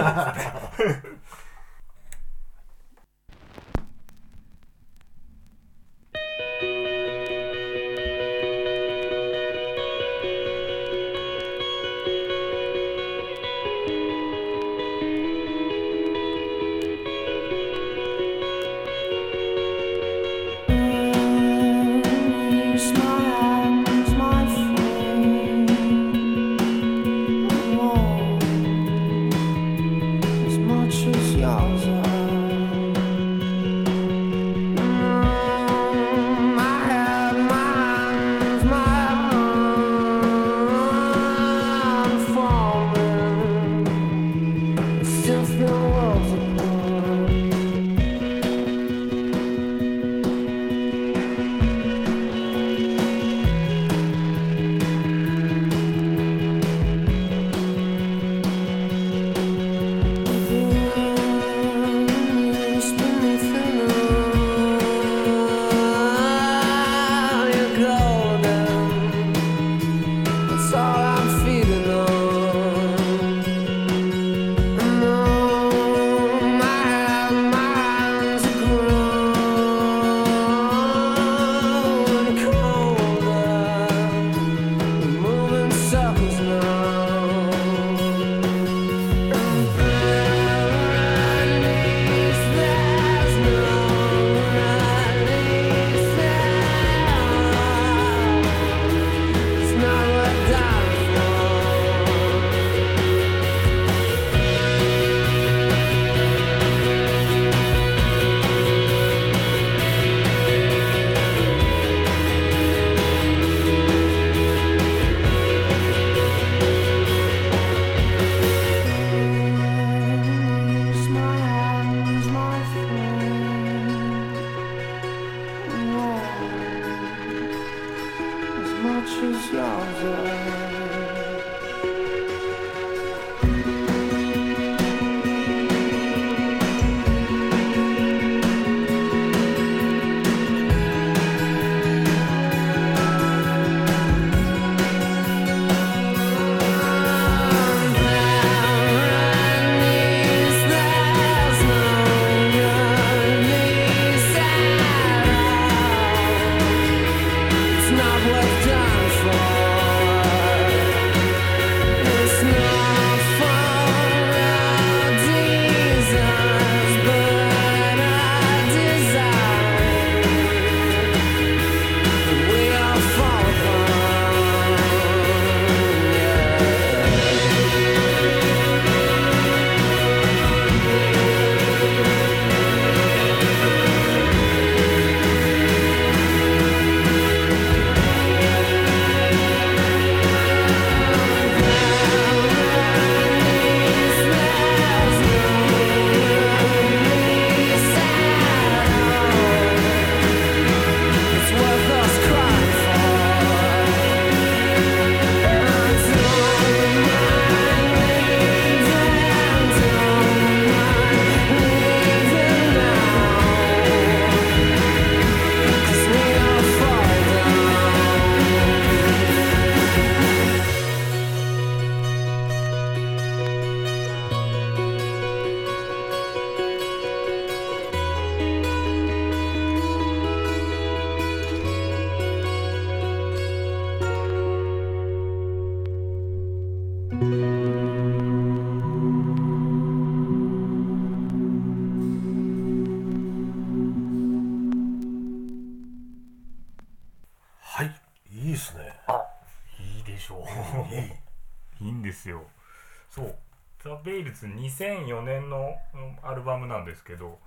[254.83, 257.39] 2004年のうんアルバムなんですけど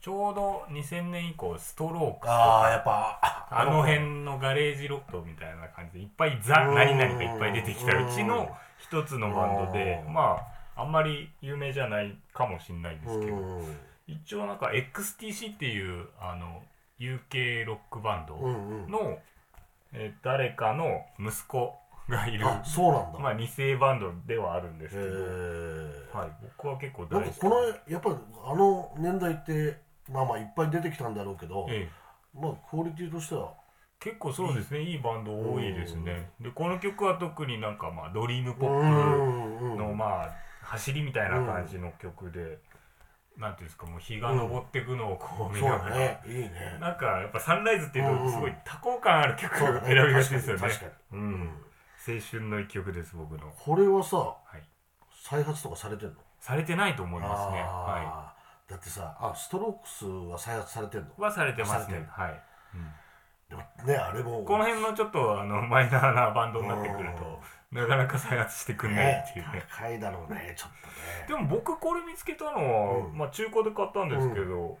[0.00, 3.18] ちょうど2000年以降ストロークスとかああやっぱ
[3.50, 8.48] あの辺のガレージロックみたいな感じでいっぱいザ・何々がいっぱい出てきたうちの
[8.78, 10.38] 一つのバンドでうんま
[10.76, 13.76] ああんまり有名じゃないかもしれないんですけどうん。
[14.06, 16.62] 一応なんか XTC っていうあの
[17.00, 19.18] UK ロックバンドの、
[19.92, 21.74] えー誰かの息子
[22.08, 22.46] がいる。
[22.46, 23.18] あそうなんだ。
[23.18, 27.12] まあ二世バンドではあるんですへけど、えはい、僕は結構大好き。
[27.14, 27.56] なんかこの
[27.88, 29.76] やっぱりあの年代って
[30.10, 32.38] まあまあいっぱい出てきたんだろうけど、ええ。
[32.38, 33.52] まあクオリティとしては？
[33.98, 34.82] 結構そうですね。
[34.82, 34.98] いい。
[34.98, 36.30] バンド多いですね。
[36.40, 40.30] でこの曲は特になんかまあドリームポップのまあ
[40.62, 42.58] 走りみたいな感じの曲で、
[43.38, 46.20] なんていうんですかもう日が昇っていくのをこう見ながら、だね。
[46.26, 46.50] いいね。
[46.80, 49.86] なんかやっぱサンライズっていうとすごいうん多幸感ある曲そうだね。
[49.94, 50.68] 選びがちですよね。
[51.12, 51.50] うん、
[52.06, 53.52] 青春の一曲です僕の。
[53.58, 54.62] これはさ、はい。
[55.22, 56.14] 再発とかされてんの？
[56.38, 57.60] されてないと思いますね。
[57.62, 58.70] はあー。
[58.70, 61.06] だってさあストロークスは再発されてんの？
[61.06, 62.06] いはされてますね。
[62.08, 62.42] はい、
[62.74, 62.86] うん。
[63.48, 64.44] でもねあれも。
[64.44, 67.40] この辺のちょっとあのマイナーなバンドになってくると
[67.72, 69.64] なかなか再発してくんないねっていうね。
[69.68, 71.40] 高いだろうねちょっとね。
[71.40, 73.18] でも僕これ見つけたのは、うん。
[73.18, 74.78] まあ中古で買ったんですけど、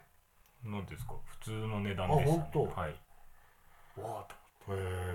[0.64, 0.86] なん。
[0.86, 1.14] ていうんですか？
[1.24, 2.90] 普通の値段でした、ね、あ本当はい。
[4.00, 4.26] わあ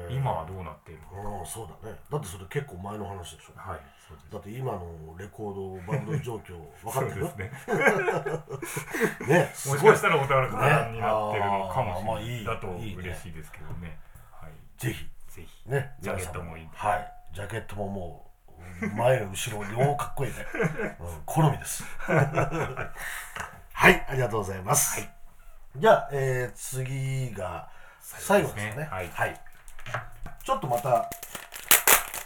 [0.10, 1.98] 今はどうなっているのうんそうだね。
[2.10, 3.60] だってそれ結構前の話でしょ。
[3.60, 4.32] はいそうです。
[4.32, 7.52] だって今のレコードバンド状況分かってるね。
[9.28, 9.80] ね すごい。
[9.80, 10.56] もしかしたらお宝か
[10.90, 13.04] にねなってるのかもしれない、あーまあいいだといいね。
[13.04, 14.00] 嬉しいですけどね。
[14.32, 15.10] はい、ぜひ。
[15.28, 15.70] ぜひ。
[15.70, 15.96] ね。
[16.00, 17.14] ジャケットもいいはい。
[17.34, 18.32] ジャケットもも
[18.82, 20.46] う前後ろ両方かっこいいね、
[21.00, 21.84] うん、好みです。
[22.04, 24.06] はい。
[24.08, 25.08] ありがとうございます、
[25.76, 27.70] じゃあ、えー次が
[28.20, 28.88] 最後ですね。
[28.92, 29.10] はい。
[30.44, 31.10] ちょっとまた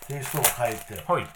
[0.07, 1.27] テイストを変えて、はい。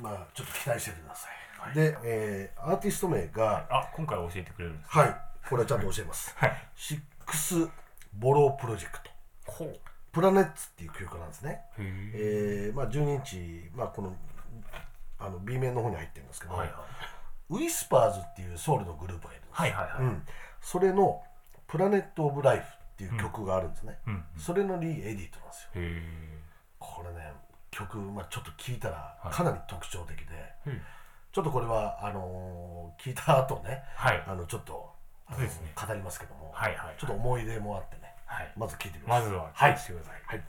[0.00, 1.28] まあちょっと期待しててくださ
[1.72, 5.16] い、で、えーアーティスト名があ今回は教えてくれるんですはい。
[5.48, 6.68] これはちゃんと教えます、 はい。
[6.76, 9.10] 6th Borough Project。
[9.46, 9.80] ほう。
[10.12, 11.64] Planets っていう曲なんですね。
[11.78, 14.16] へええーまあ、12インチ、まあ、この
[15.18, 16.68] あの B 面の方に入ってるんですけど、はい。
[16.68, 16.76] はい
[17.50, 20.22] Whispers っていうソウルのグループがいるんです、はいはいはい、うん、
[20.60, 24.24] それの「Planets of Life」っていう曲があるんですね、うん。
[24.36, 25.70] それの re-edit なんですよ。
[26.80, 27.32] これね
[27.70, 29.32] 曲、まあ、ちょっと聞いたらはい。
[29.32, 30.24] かなり特徴的で、
[30.66, 30.80] うん
[31.30, 34.24] ちょっとこれはあのー聞いた後ねはい。
[34.26, 34.90] あのちょっと
[35.28, 35.70] あのそうですね。
[35.76, 38.52] 語りますけども、はいはいちょっと思い出もあってねはい。
[38.56, 40.22] まず聞いてみましょうまずははい聞いてください。
[40.26, 40.42] はい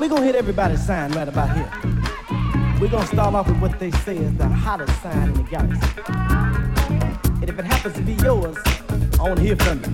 [0.00, 1.70] we're gonna hit everybody's sign right about here.
[2.80, 5.86] We're gonna start off with what they say is the hottest sign in the galaxy.
[6.08, 8.56] And if it happens to be yours,
[9.18, 9.92] I want to hear from you.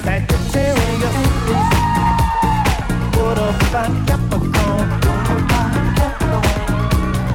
[0.00, 1.14] Sagittarius,
[3.16, 4.88] what about Capricorn?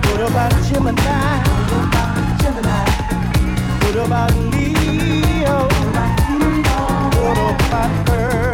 [0.10, 1.44] What about Gemini?
[3.84, 5.68] What about Leo?
[7.22, 8.53] What about Virgo?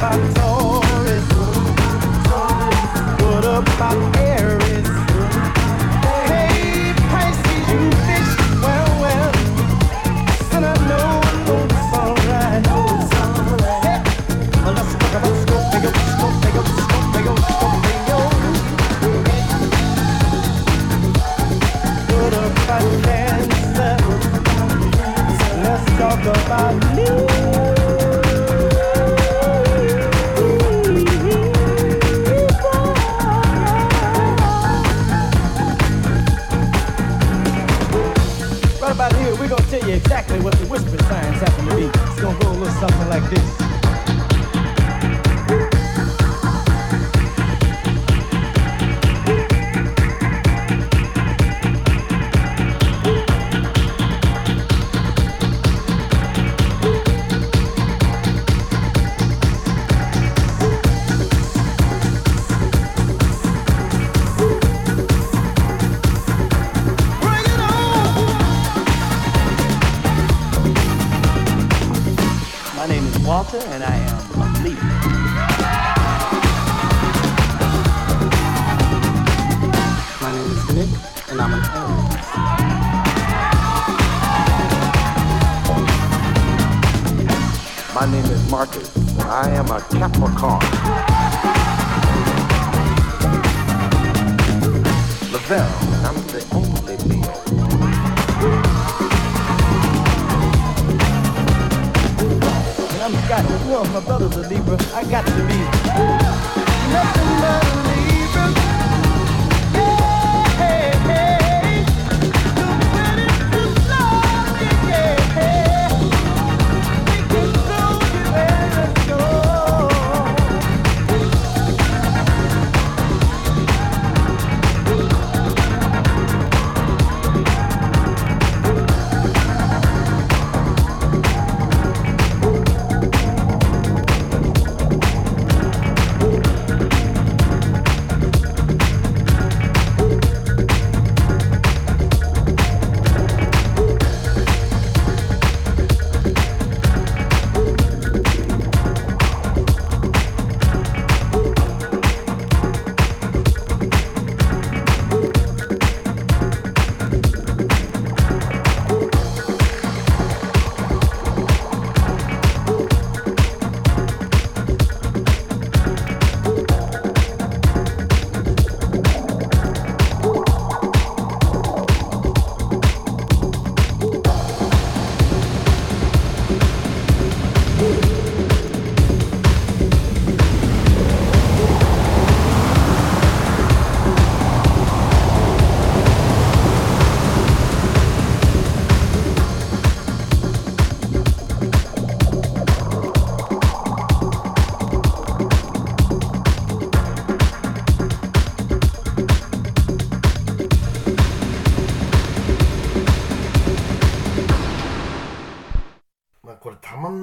[0.00, 0.38] About
[38.98, 41.84] about here, we're gonna tell you exactly what the whisper signs happen to be.
[41.84, 43.67] It's gonna go a little something like this.
[89.98, 90.60] Capricorn.
[95.32, 97.34] Lavelle, and I'm the only Leo.
[102.92, 104.78] And I'm got, you know, my brother's a Libra.
[104.94, 105.58] I got to be
[106.92, 107.87] nothing but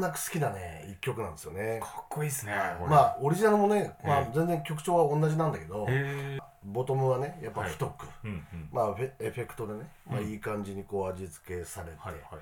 [0.07, 1.79] なく好きなね一曲なんですよね。
[1.81, 2.53] かっこいいですね。
[2.87, 8.69] まあオリジナルもね、まあえ、全然曲調は同じなんだけどへボトムはねやっぱ太く、うんうん。
[8.71, 10.27] まあエフェクトでね、まあ、うん。
[10.27, 12.41] いい感じにこう味付けされて、はいはいはい。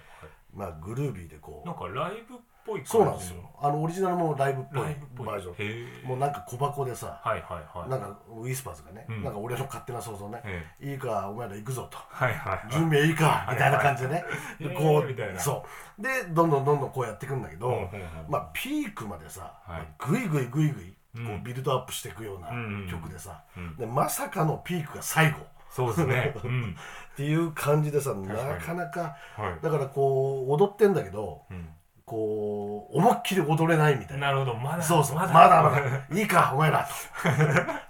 [0.54, 1.68] まあグルービーでこう。
[1.68, 3.50] なんかライブっぽいそうなんですよ。
[3.62, 4.82] あのオリジナルもライブっぽ
[5.24, 6.08] いバージョン。
[6.08, 7.90] もうなんか小箱でさ、はいはいはい。
[7.90, 9.24] なんかウィスパーズがね、うん。
[9.24, 12.72] なんか俺の勝手な想像ね、えいいかお前ら行くぞと、はいはいはい。
[12.72, 14.20] 準備はいいかみたいな感じでね、は
[14.60, 15.00] いはいでこ
[15.30, 15.66] うなそ
[15.98, 16.02] う。
[16.02, 17.90] でどんどんどんどんこうやっていくんだけど、
[18.28, 19.88] まあピークまでさ、はい。
[19.98, 21.28] ぐいぐいぐいぐいうん。
[21.28, 23.76] こうビルドアップしていくようなうん曲でさ、うん。
[23.78, 25.40] でまさかのピークが最後。
[25.70, 26.36] そうですね。
[26.44, 26.76] うん。
[27.14, 29.60] っていう感じでさなかなかはい。
[29.62, 31.70] だからこう踊ってんだけど、うん
[32.14, 34.28] こう思いっきり踊れないみたいな。
[34.28, 34.54] なるほど。
[34.54, 35.16] まだそうそう。
[35.16, 35.80] ままだだまだ。
[36.12, 36.88] いいかお前ら。
[36.88, 36.94] と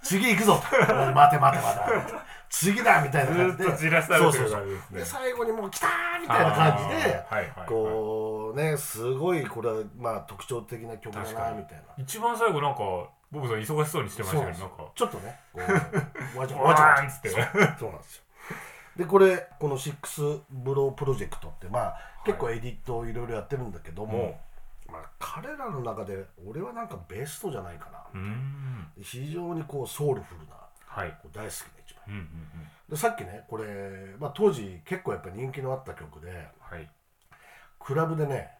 [0.02, 0.62] 次行くぞと。
[1.12, 1.96] 待て待て待て。
[1.96, 2.18] 待て
[2.48, 3.64] 次だみたいな感じで。
[3.64, 4.98] ずっとじらされてるそうそうそう。
[4.98, 11.82] で最後にもう来たーみたいな感じではいこうねすごいこれはまあ特徴的な曲だなみたいな。
[11.98, 12.80] 一番最後なんか
[13.30, 14.84] ボブさん忙しそうにしてましたよねそうんなか。
[14.94, 15.60] ちょっとねこ
[16.36, 17.28] うわちゃわわちゃ っつって。
[17.28, 17.42] そう
[17.78, 18.24] そうなんですよ。
[18.96, 24.38] でこれこの「シックスブロープロジェクト」ってまあ結構エディットをいろいろやってるんだけども、
[24.90, 28.20] まあ、彼らの中で俺はなんかベストじゃないかな、
[29.02, 30.54] 非常にこうソウルフルな、
[30.86, 31.08] はい。
[31.32, 32.28] 大好きな一枚うんうんうん。
[32.88, 36.88] でさっきねこれ、まあ、当時結構やっぱ人気のあった曲ではい。
[37.78, 38.50] クラブでね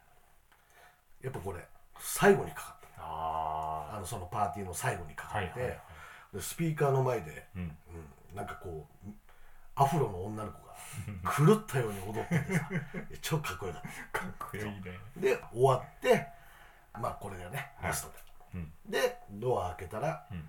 [1.23, 1.61] やっぱこれ
[1.99, 3.03] 最後にかかった。
[3.03, 5.78] ああのそのパーティーの最後にかかって、はいはいはい。
[6.35, 7.62] でスピーカーの前で、うん。
[7.62, 7.77] うん
[8.35, 9.11] なんかこう
[9.77, 10.64] アフロの女の子が
[11.25, 12.69] 狂ったように踊っててさ。
[13.21, 13.83] 超かっこよかっ
[14.13, 14.19] た。
[14.21, 14.73] かっこいいね。
[15.17, 16.29] で終わって
[16.99, 17.89] まあこれがねはい。
[17.89, 18.15] ラストで、
[18.55, 18.73] うん。
[18.91, 20.49] でドア開けたら、うん。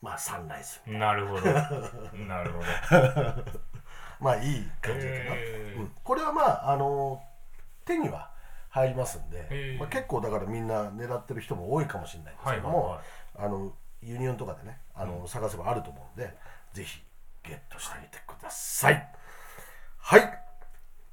[0.00, 0.80] まあサンライズ。
[0.86, 1.46] なるほど。
[2.26, 3.44] なるほど。
[4.20, 5.80] まあいい感じだけど、へー。
[5.80, 5.88] うん。
[6.04, 7.22] これはまああの
[7.84, 8.30] 手には
[8.70, 9.78] 入りますんで、へー。
[9.78, 13.46] まあ、結構だからみんな狙ってる人も多いかもしれないですけども、はいはいはい。
[13.46, 16.36] あのユニオンとかでねあの、探せばあると思うんで
[16.72, 17.02] ぜひ
[17.42, 19.08] ゲットしてみてください
[20.04, 20.38] はい。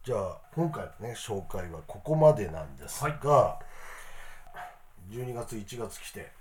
[0.03, 3.59] じゃあ今回のね紹介はここまでなんですが、
[5.09, 6.31] 12月1月来て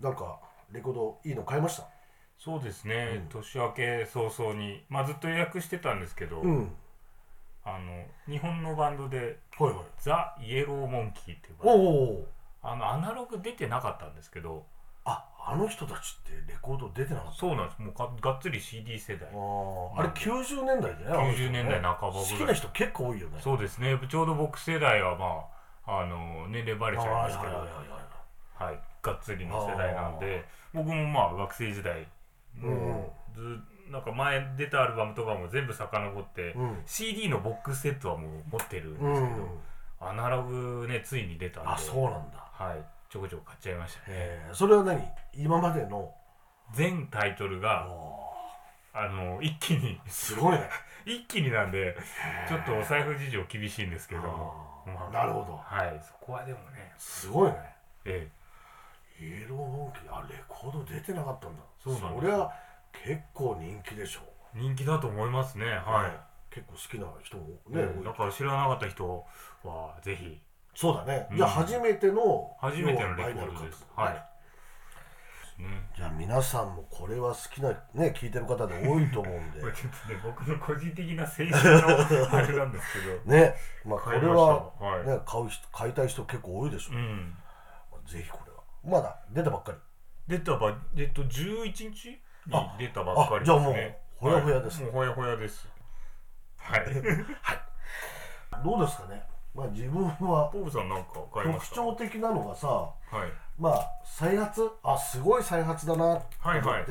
[0.00, 0.38] なんか
[0.72, 1.88] レコードいいの買いました？
[2.38, 6.70] そうですね、年明け早々に、まあ、ずっと予約してたんですけど、うん。
[7.64, 9.84] あの日本のバンドではいはい。
[9.98, 11.82] ザ・イエローモンキーっていうおバンド。
[11.90, 12.28] お
[12.62, 14.66] あのアナログ出てなかったんですけど
[15.46, 17.38] ああの人たちってレコード出てなかった？
[17.38, 17.82] そうなんです。
[17.82, 19.28] もうががっつり CD 世代。
[19.28, 21.48] ああれ90年代でねあの人ね。
[21.48, 22.30] 90年代半ばぐらい。
[22.30, 23.38] 好きな人結構多いよね。
[23.40, 23.98] そうですね。
[24.08, 25.44] ちょうど僕世代はま
[25.86, 27.52] ああの年齢バレちゃいますけど。
[27.52, 32.08] はいがっつりの世代なんで僕もまあ学生時代
[32.58, 33.60] もうず
[33.90, 36.82] なんか前出たアルバムとかも全部遡って、うん。
[36.86, 40.08] CD のボックスセットはもう持ってるんですけど、うん。
[40.08, 41.68] アナログねついに出たんで。
[41.68, 42.38] あそうなんだ。
[42.50, 44.04] はいちょこちょこ買っちゃいましたね。
[44.08, 45.02] えーそれは何？
[45.34, 46.12] 今までの？
[46.74, 47.86] 全タイトルが
[48.92, 50.00] あの一気に。
[50.06, 50.68] すごいね。
[51.06, 51.96] 一気になんで
[52.48, 54.22] ちょっとお財布事情厳しいんですけど。
[54.22, 55.10] も、まあ。
[55.10, 55.56] なるほど。
[55.56, 56.92] はいそこはでもね。
[56.98, 57.76] すごいね。
[58.04, 58.28] え
[59.20, 61.62] イエローモンキーあレコード出てなかったんだ。
[61.82, 62.50] そうなんですそりゃ
[62.92, 64.20] 結構人気でしょ
[64.54, 65.66] え人気だと思いますね。
[65.66, 68.04] はい、結構好きな人もねね、多い。
[68.04, 69.24] だから知らなかった人
[69.62, 70.40] はぜひ
[70.76, 71.36] そうだね、うん。
[71.38, 73.86] じゃあ初めての初めてのレコードです。
[73.96, 75.62] はい。
[75.62, 75.88] ね。
[75.96, 79.60] じゃあ皆さんもこれは好きなね聞いてる方で多いと思うんで。
[79.60, 83.20] こ れちょっとね僕の個人的な青春のあれなんですけど。
[83.24, 83.54] ね。
[83.86, 84.84] まあこれはした。
[84.84, 85.06] はい。
[85.06, 86.96] ね買う人買いたい人結構多いでしょ、う。
[86.98, 87.34] ん。
[88.06, 88.58] ぜひこれは。
[88.84, 89.78] まだ出たばっかり。
[90.28, 92.20] 出たばえっと11日に
[92.78, 94.92] 出たばっかりあじゃあもうねほやほやですはい。
[94.92, 95.66] もうほやほやです。
[96.58, 96.84] はい。
[98.62, 101.76] どうですかねまあ自分はポーブさんなんか買いました？
[101.76, 102.92] 特徴的なのがさは
[103.26, 103.32] い。
[103.58, 104.68] まあ再発？
[104.82, 106.86] あすごい再発だなと思って、はいはい。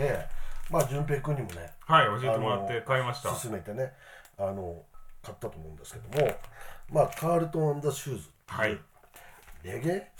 [0.72, 3.30] まあ淳平君にもねはい教えてもらって買いました。
[3.30, 3.94] 勧めてね
[4.38, 4.82] あの
[5.22, 6.32] 買ったと思うんですけども
[6.92, 8.80] まあカールトンザ・シューズっていう
[9.64, 10.12] レゲエ？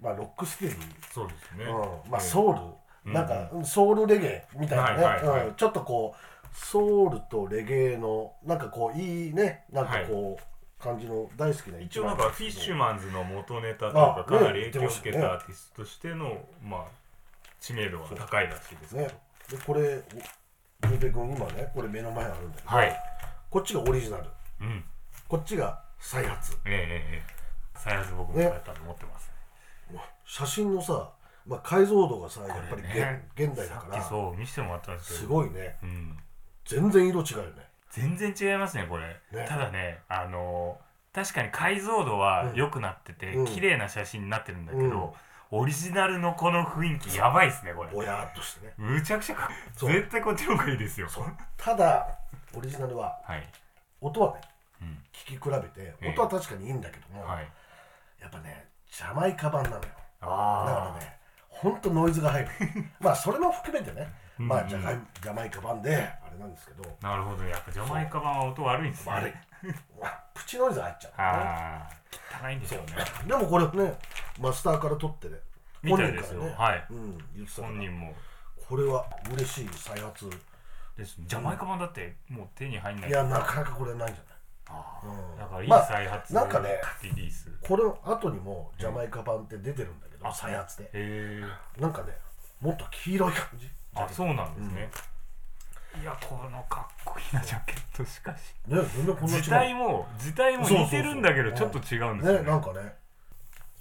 [0.00, 0.76] まあロックステディ
[1.12, 1.64] そうですね。
[1.64, 1.68] う
[2.08, 2.28] ん、まあええ。
[2.28, 2.60] ソウル、
[3.06, 3.12] うん。
[3.12, 4.46] なんかソウルレゲエ？
[4.56, 5.46] みたいなね、はいはいはい。
[5.48, 5.54] うん。
[5.54, 9.64] ちょっとこうソウルとレゲエのなんかこういいね。
[9.72, 10.42] なんかこう、
[10.78, 16.84] 感じの大好きな一応なんかフィッシュンマンズの元ネタというかあかなりね影響を受けたアーティストとしてのまあ
[17.60, 19.08] 知名度は高いらしいですね。
[19.50, 20.00] でこれ
[20.82, 22.96] 淳平君今ねこれ目の前にあるんだけど、はい。
[23.50, 24.24] こっちがオリジナル。
[24.60, 24.84] うん。
[25.26, 26.52] こっちが再発。
[26.64, 27.38] ええええ
[27.74, 29.30] 再発僕も買ったと思ってます
[30.24, 31.10] 写真のさ、
[31.46, 33.28] まあ、解像度がさやっぱり現,、ね。
[33.36, 34.02] 現代だから。
[34.02, 35.20] そう見せてもらったんですけど。
[35.20, 35.76] すごいね。
[35.82, 36.16] うん。
[36.64, 39.20] 全然色違うよね全然違いますねこれ。
[39.32, 39.46] ね。
[39.48, 40.78] ただねあの
[41.12, 42.54] 確かに解像度はうん。
[42.54, 43.44] 良くなってて、うん。
[43.46, 45.14] 綺麗な写真になってるんだけど、
[45.50, 47.90] オリジナルのこの雰囲気やばいですねこれ。
[47.90, 48.74] ぼやっとしてね。
[48.76, 51.08] むちゃくちゃか絶対こっちの方がいいですよ。
[51.56, 52.06] ただ
[52.54, 53.48] オリジナルははい。
[54.00, 54.40] 音はね
[54.82, 54.88] うん。
[55.12, 56.08] 聞き比べてええ。
[56.10, 57.48] 音は確かにいいんだけども、はい。
[58.20, 59.80] やっぱねジャマイカ版なのよ。
[59.82, 61.16] だかあらね
[61.48, 62.48] ほんとノイズが入る。
[63.00, 64.08] まあそれも含めてねうん
[64.38, 66.84] まあジャジャマイカ版であれなんですけど。
[67.02, 67.44] あなるほど。
[67.44, 69.12] やっぱジャマイカ版は音悪いんですね。
[69.12, 69.32] 悪い
[70.34, 71.88] プチノイズ入っちゃ
[72.42, 72.82] う、汚いんでね。
[73.26, 73.98] でもこれね
[74.40, 75.36] マスターから取ってね
[75.88, 76.54] 本人からね。
[76.56, 76.86] はい。
[76.90, 78.14] うん、言ってた本人も。
[78.68, 80.30] これは嬉しい再発。
[80.98, 81.16] です。
[81.26, 83.10] ジャマイカ版だってもう手に入んない。
[83.10, 85.38] いやなかなかこれないんじゃない。
[85.38, 87.50] だからいいまあ再発なんかねリリース。
[87.62, 91.42] これの後にもジャマイカ版って出てるんだけど、再発で。
[91.78, 92.12] なんかね
[92.60, 93.70] もっと黄色い感じ
[94.04, 94.90] あそうなんですね、
[96.00, 98.54] いやこのかっこいいなジャケットしかし。
[98.66, 99.42] ね全然こんな違う。
[99.42, 102.48] 字体も字体も似てるんだけどちょっと違うんですよね。
[102.48, 102.94] なんかね。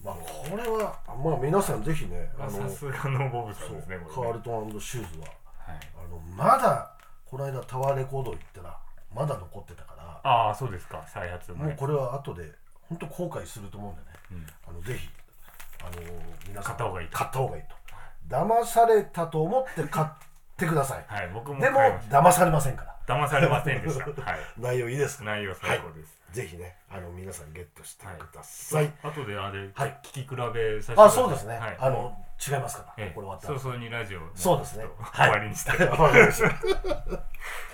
[0.04, 4.34] まあこれはまあ皆さんぜひねあさすがのボブさんですねそうこれね。
[4.34, 5.26] カールトンシューズは、
[5.58, 5.80] はい。
[6.06, 6.92] あのまだ
[7.26, 8.78] この間タワーレコード行ったら
[9.14, 10.22] まだ残ってたから。
[10.24, 11.06] ああそうですか。
[11.08, 12.52] 再発のもうこれは後で
[12.90, 15.08] 本当後悔すると思うんでね、あのぜひ
[15.82, 15.92] あの
[16.48, 17.18] 皆さん買った方がいいと。
[17.18, 17.76] 買った方がいいと
[18.30, 20.08] 騙されたと思って買っ
[20.58, 22.20] てください、はい僕もでも買いました。
[22.20, 23.16] 騙されませんから。
[23.16, 24.06] 騙されませんでした。
[24.06, 24.14] はい。
[24.60, 25.26] 内容いいですか？
[25.26, 29.98] 内容最高です、ぜひねあの皆さんゲットしてください、後であれ、はい。
[30.04, 30.96] 聞き比べさせてください。
[31.06, 33.16] あそうですね、はい、あの違いますから、ええ。
[33.16, 34.84] これ終わったら早々にラジオのそうですね。
[34.84, 35.30] ちょっとはい。
[35.30, 36.50] 終わりにしたいわかりました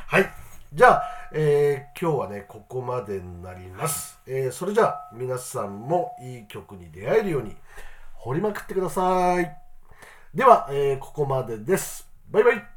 [0.07, 0.29] はい。
[0.73, 1.03] じゃあ、
[1.33, 7.55] えー今日はねここまでになります、えーそれじゃあ皆さんもいい曲に出会えるように
[8.13, 9.57] 掘りまくってください
[10.33, 12.09] では、えーここまでです。
[12.31, 12.72] バイバイ。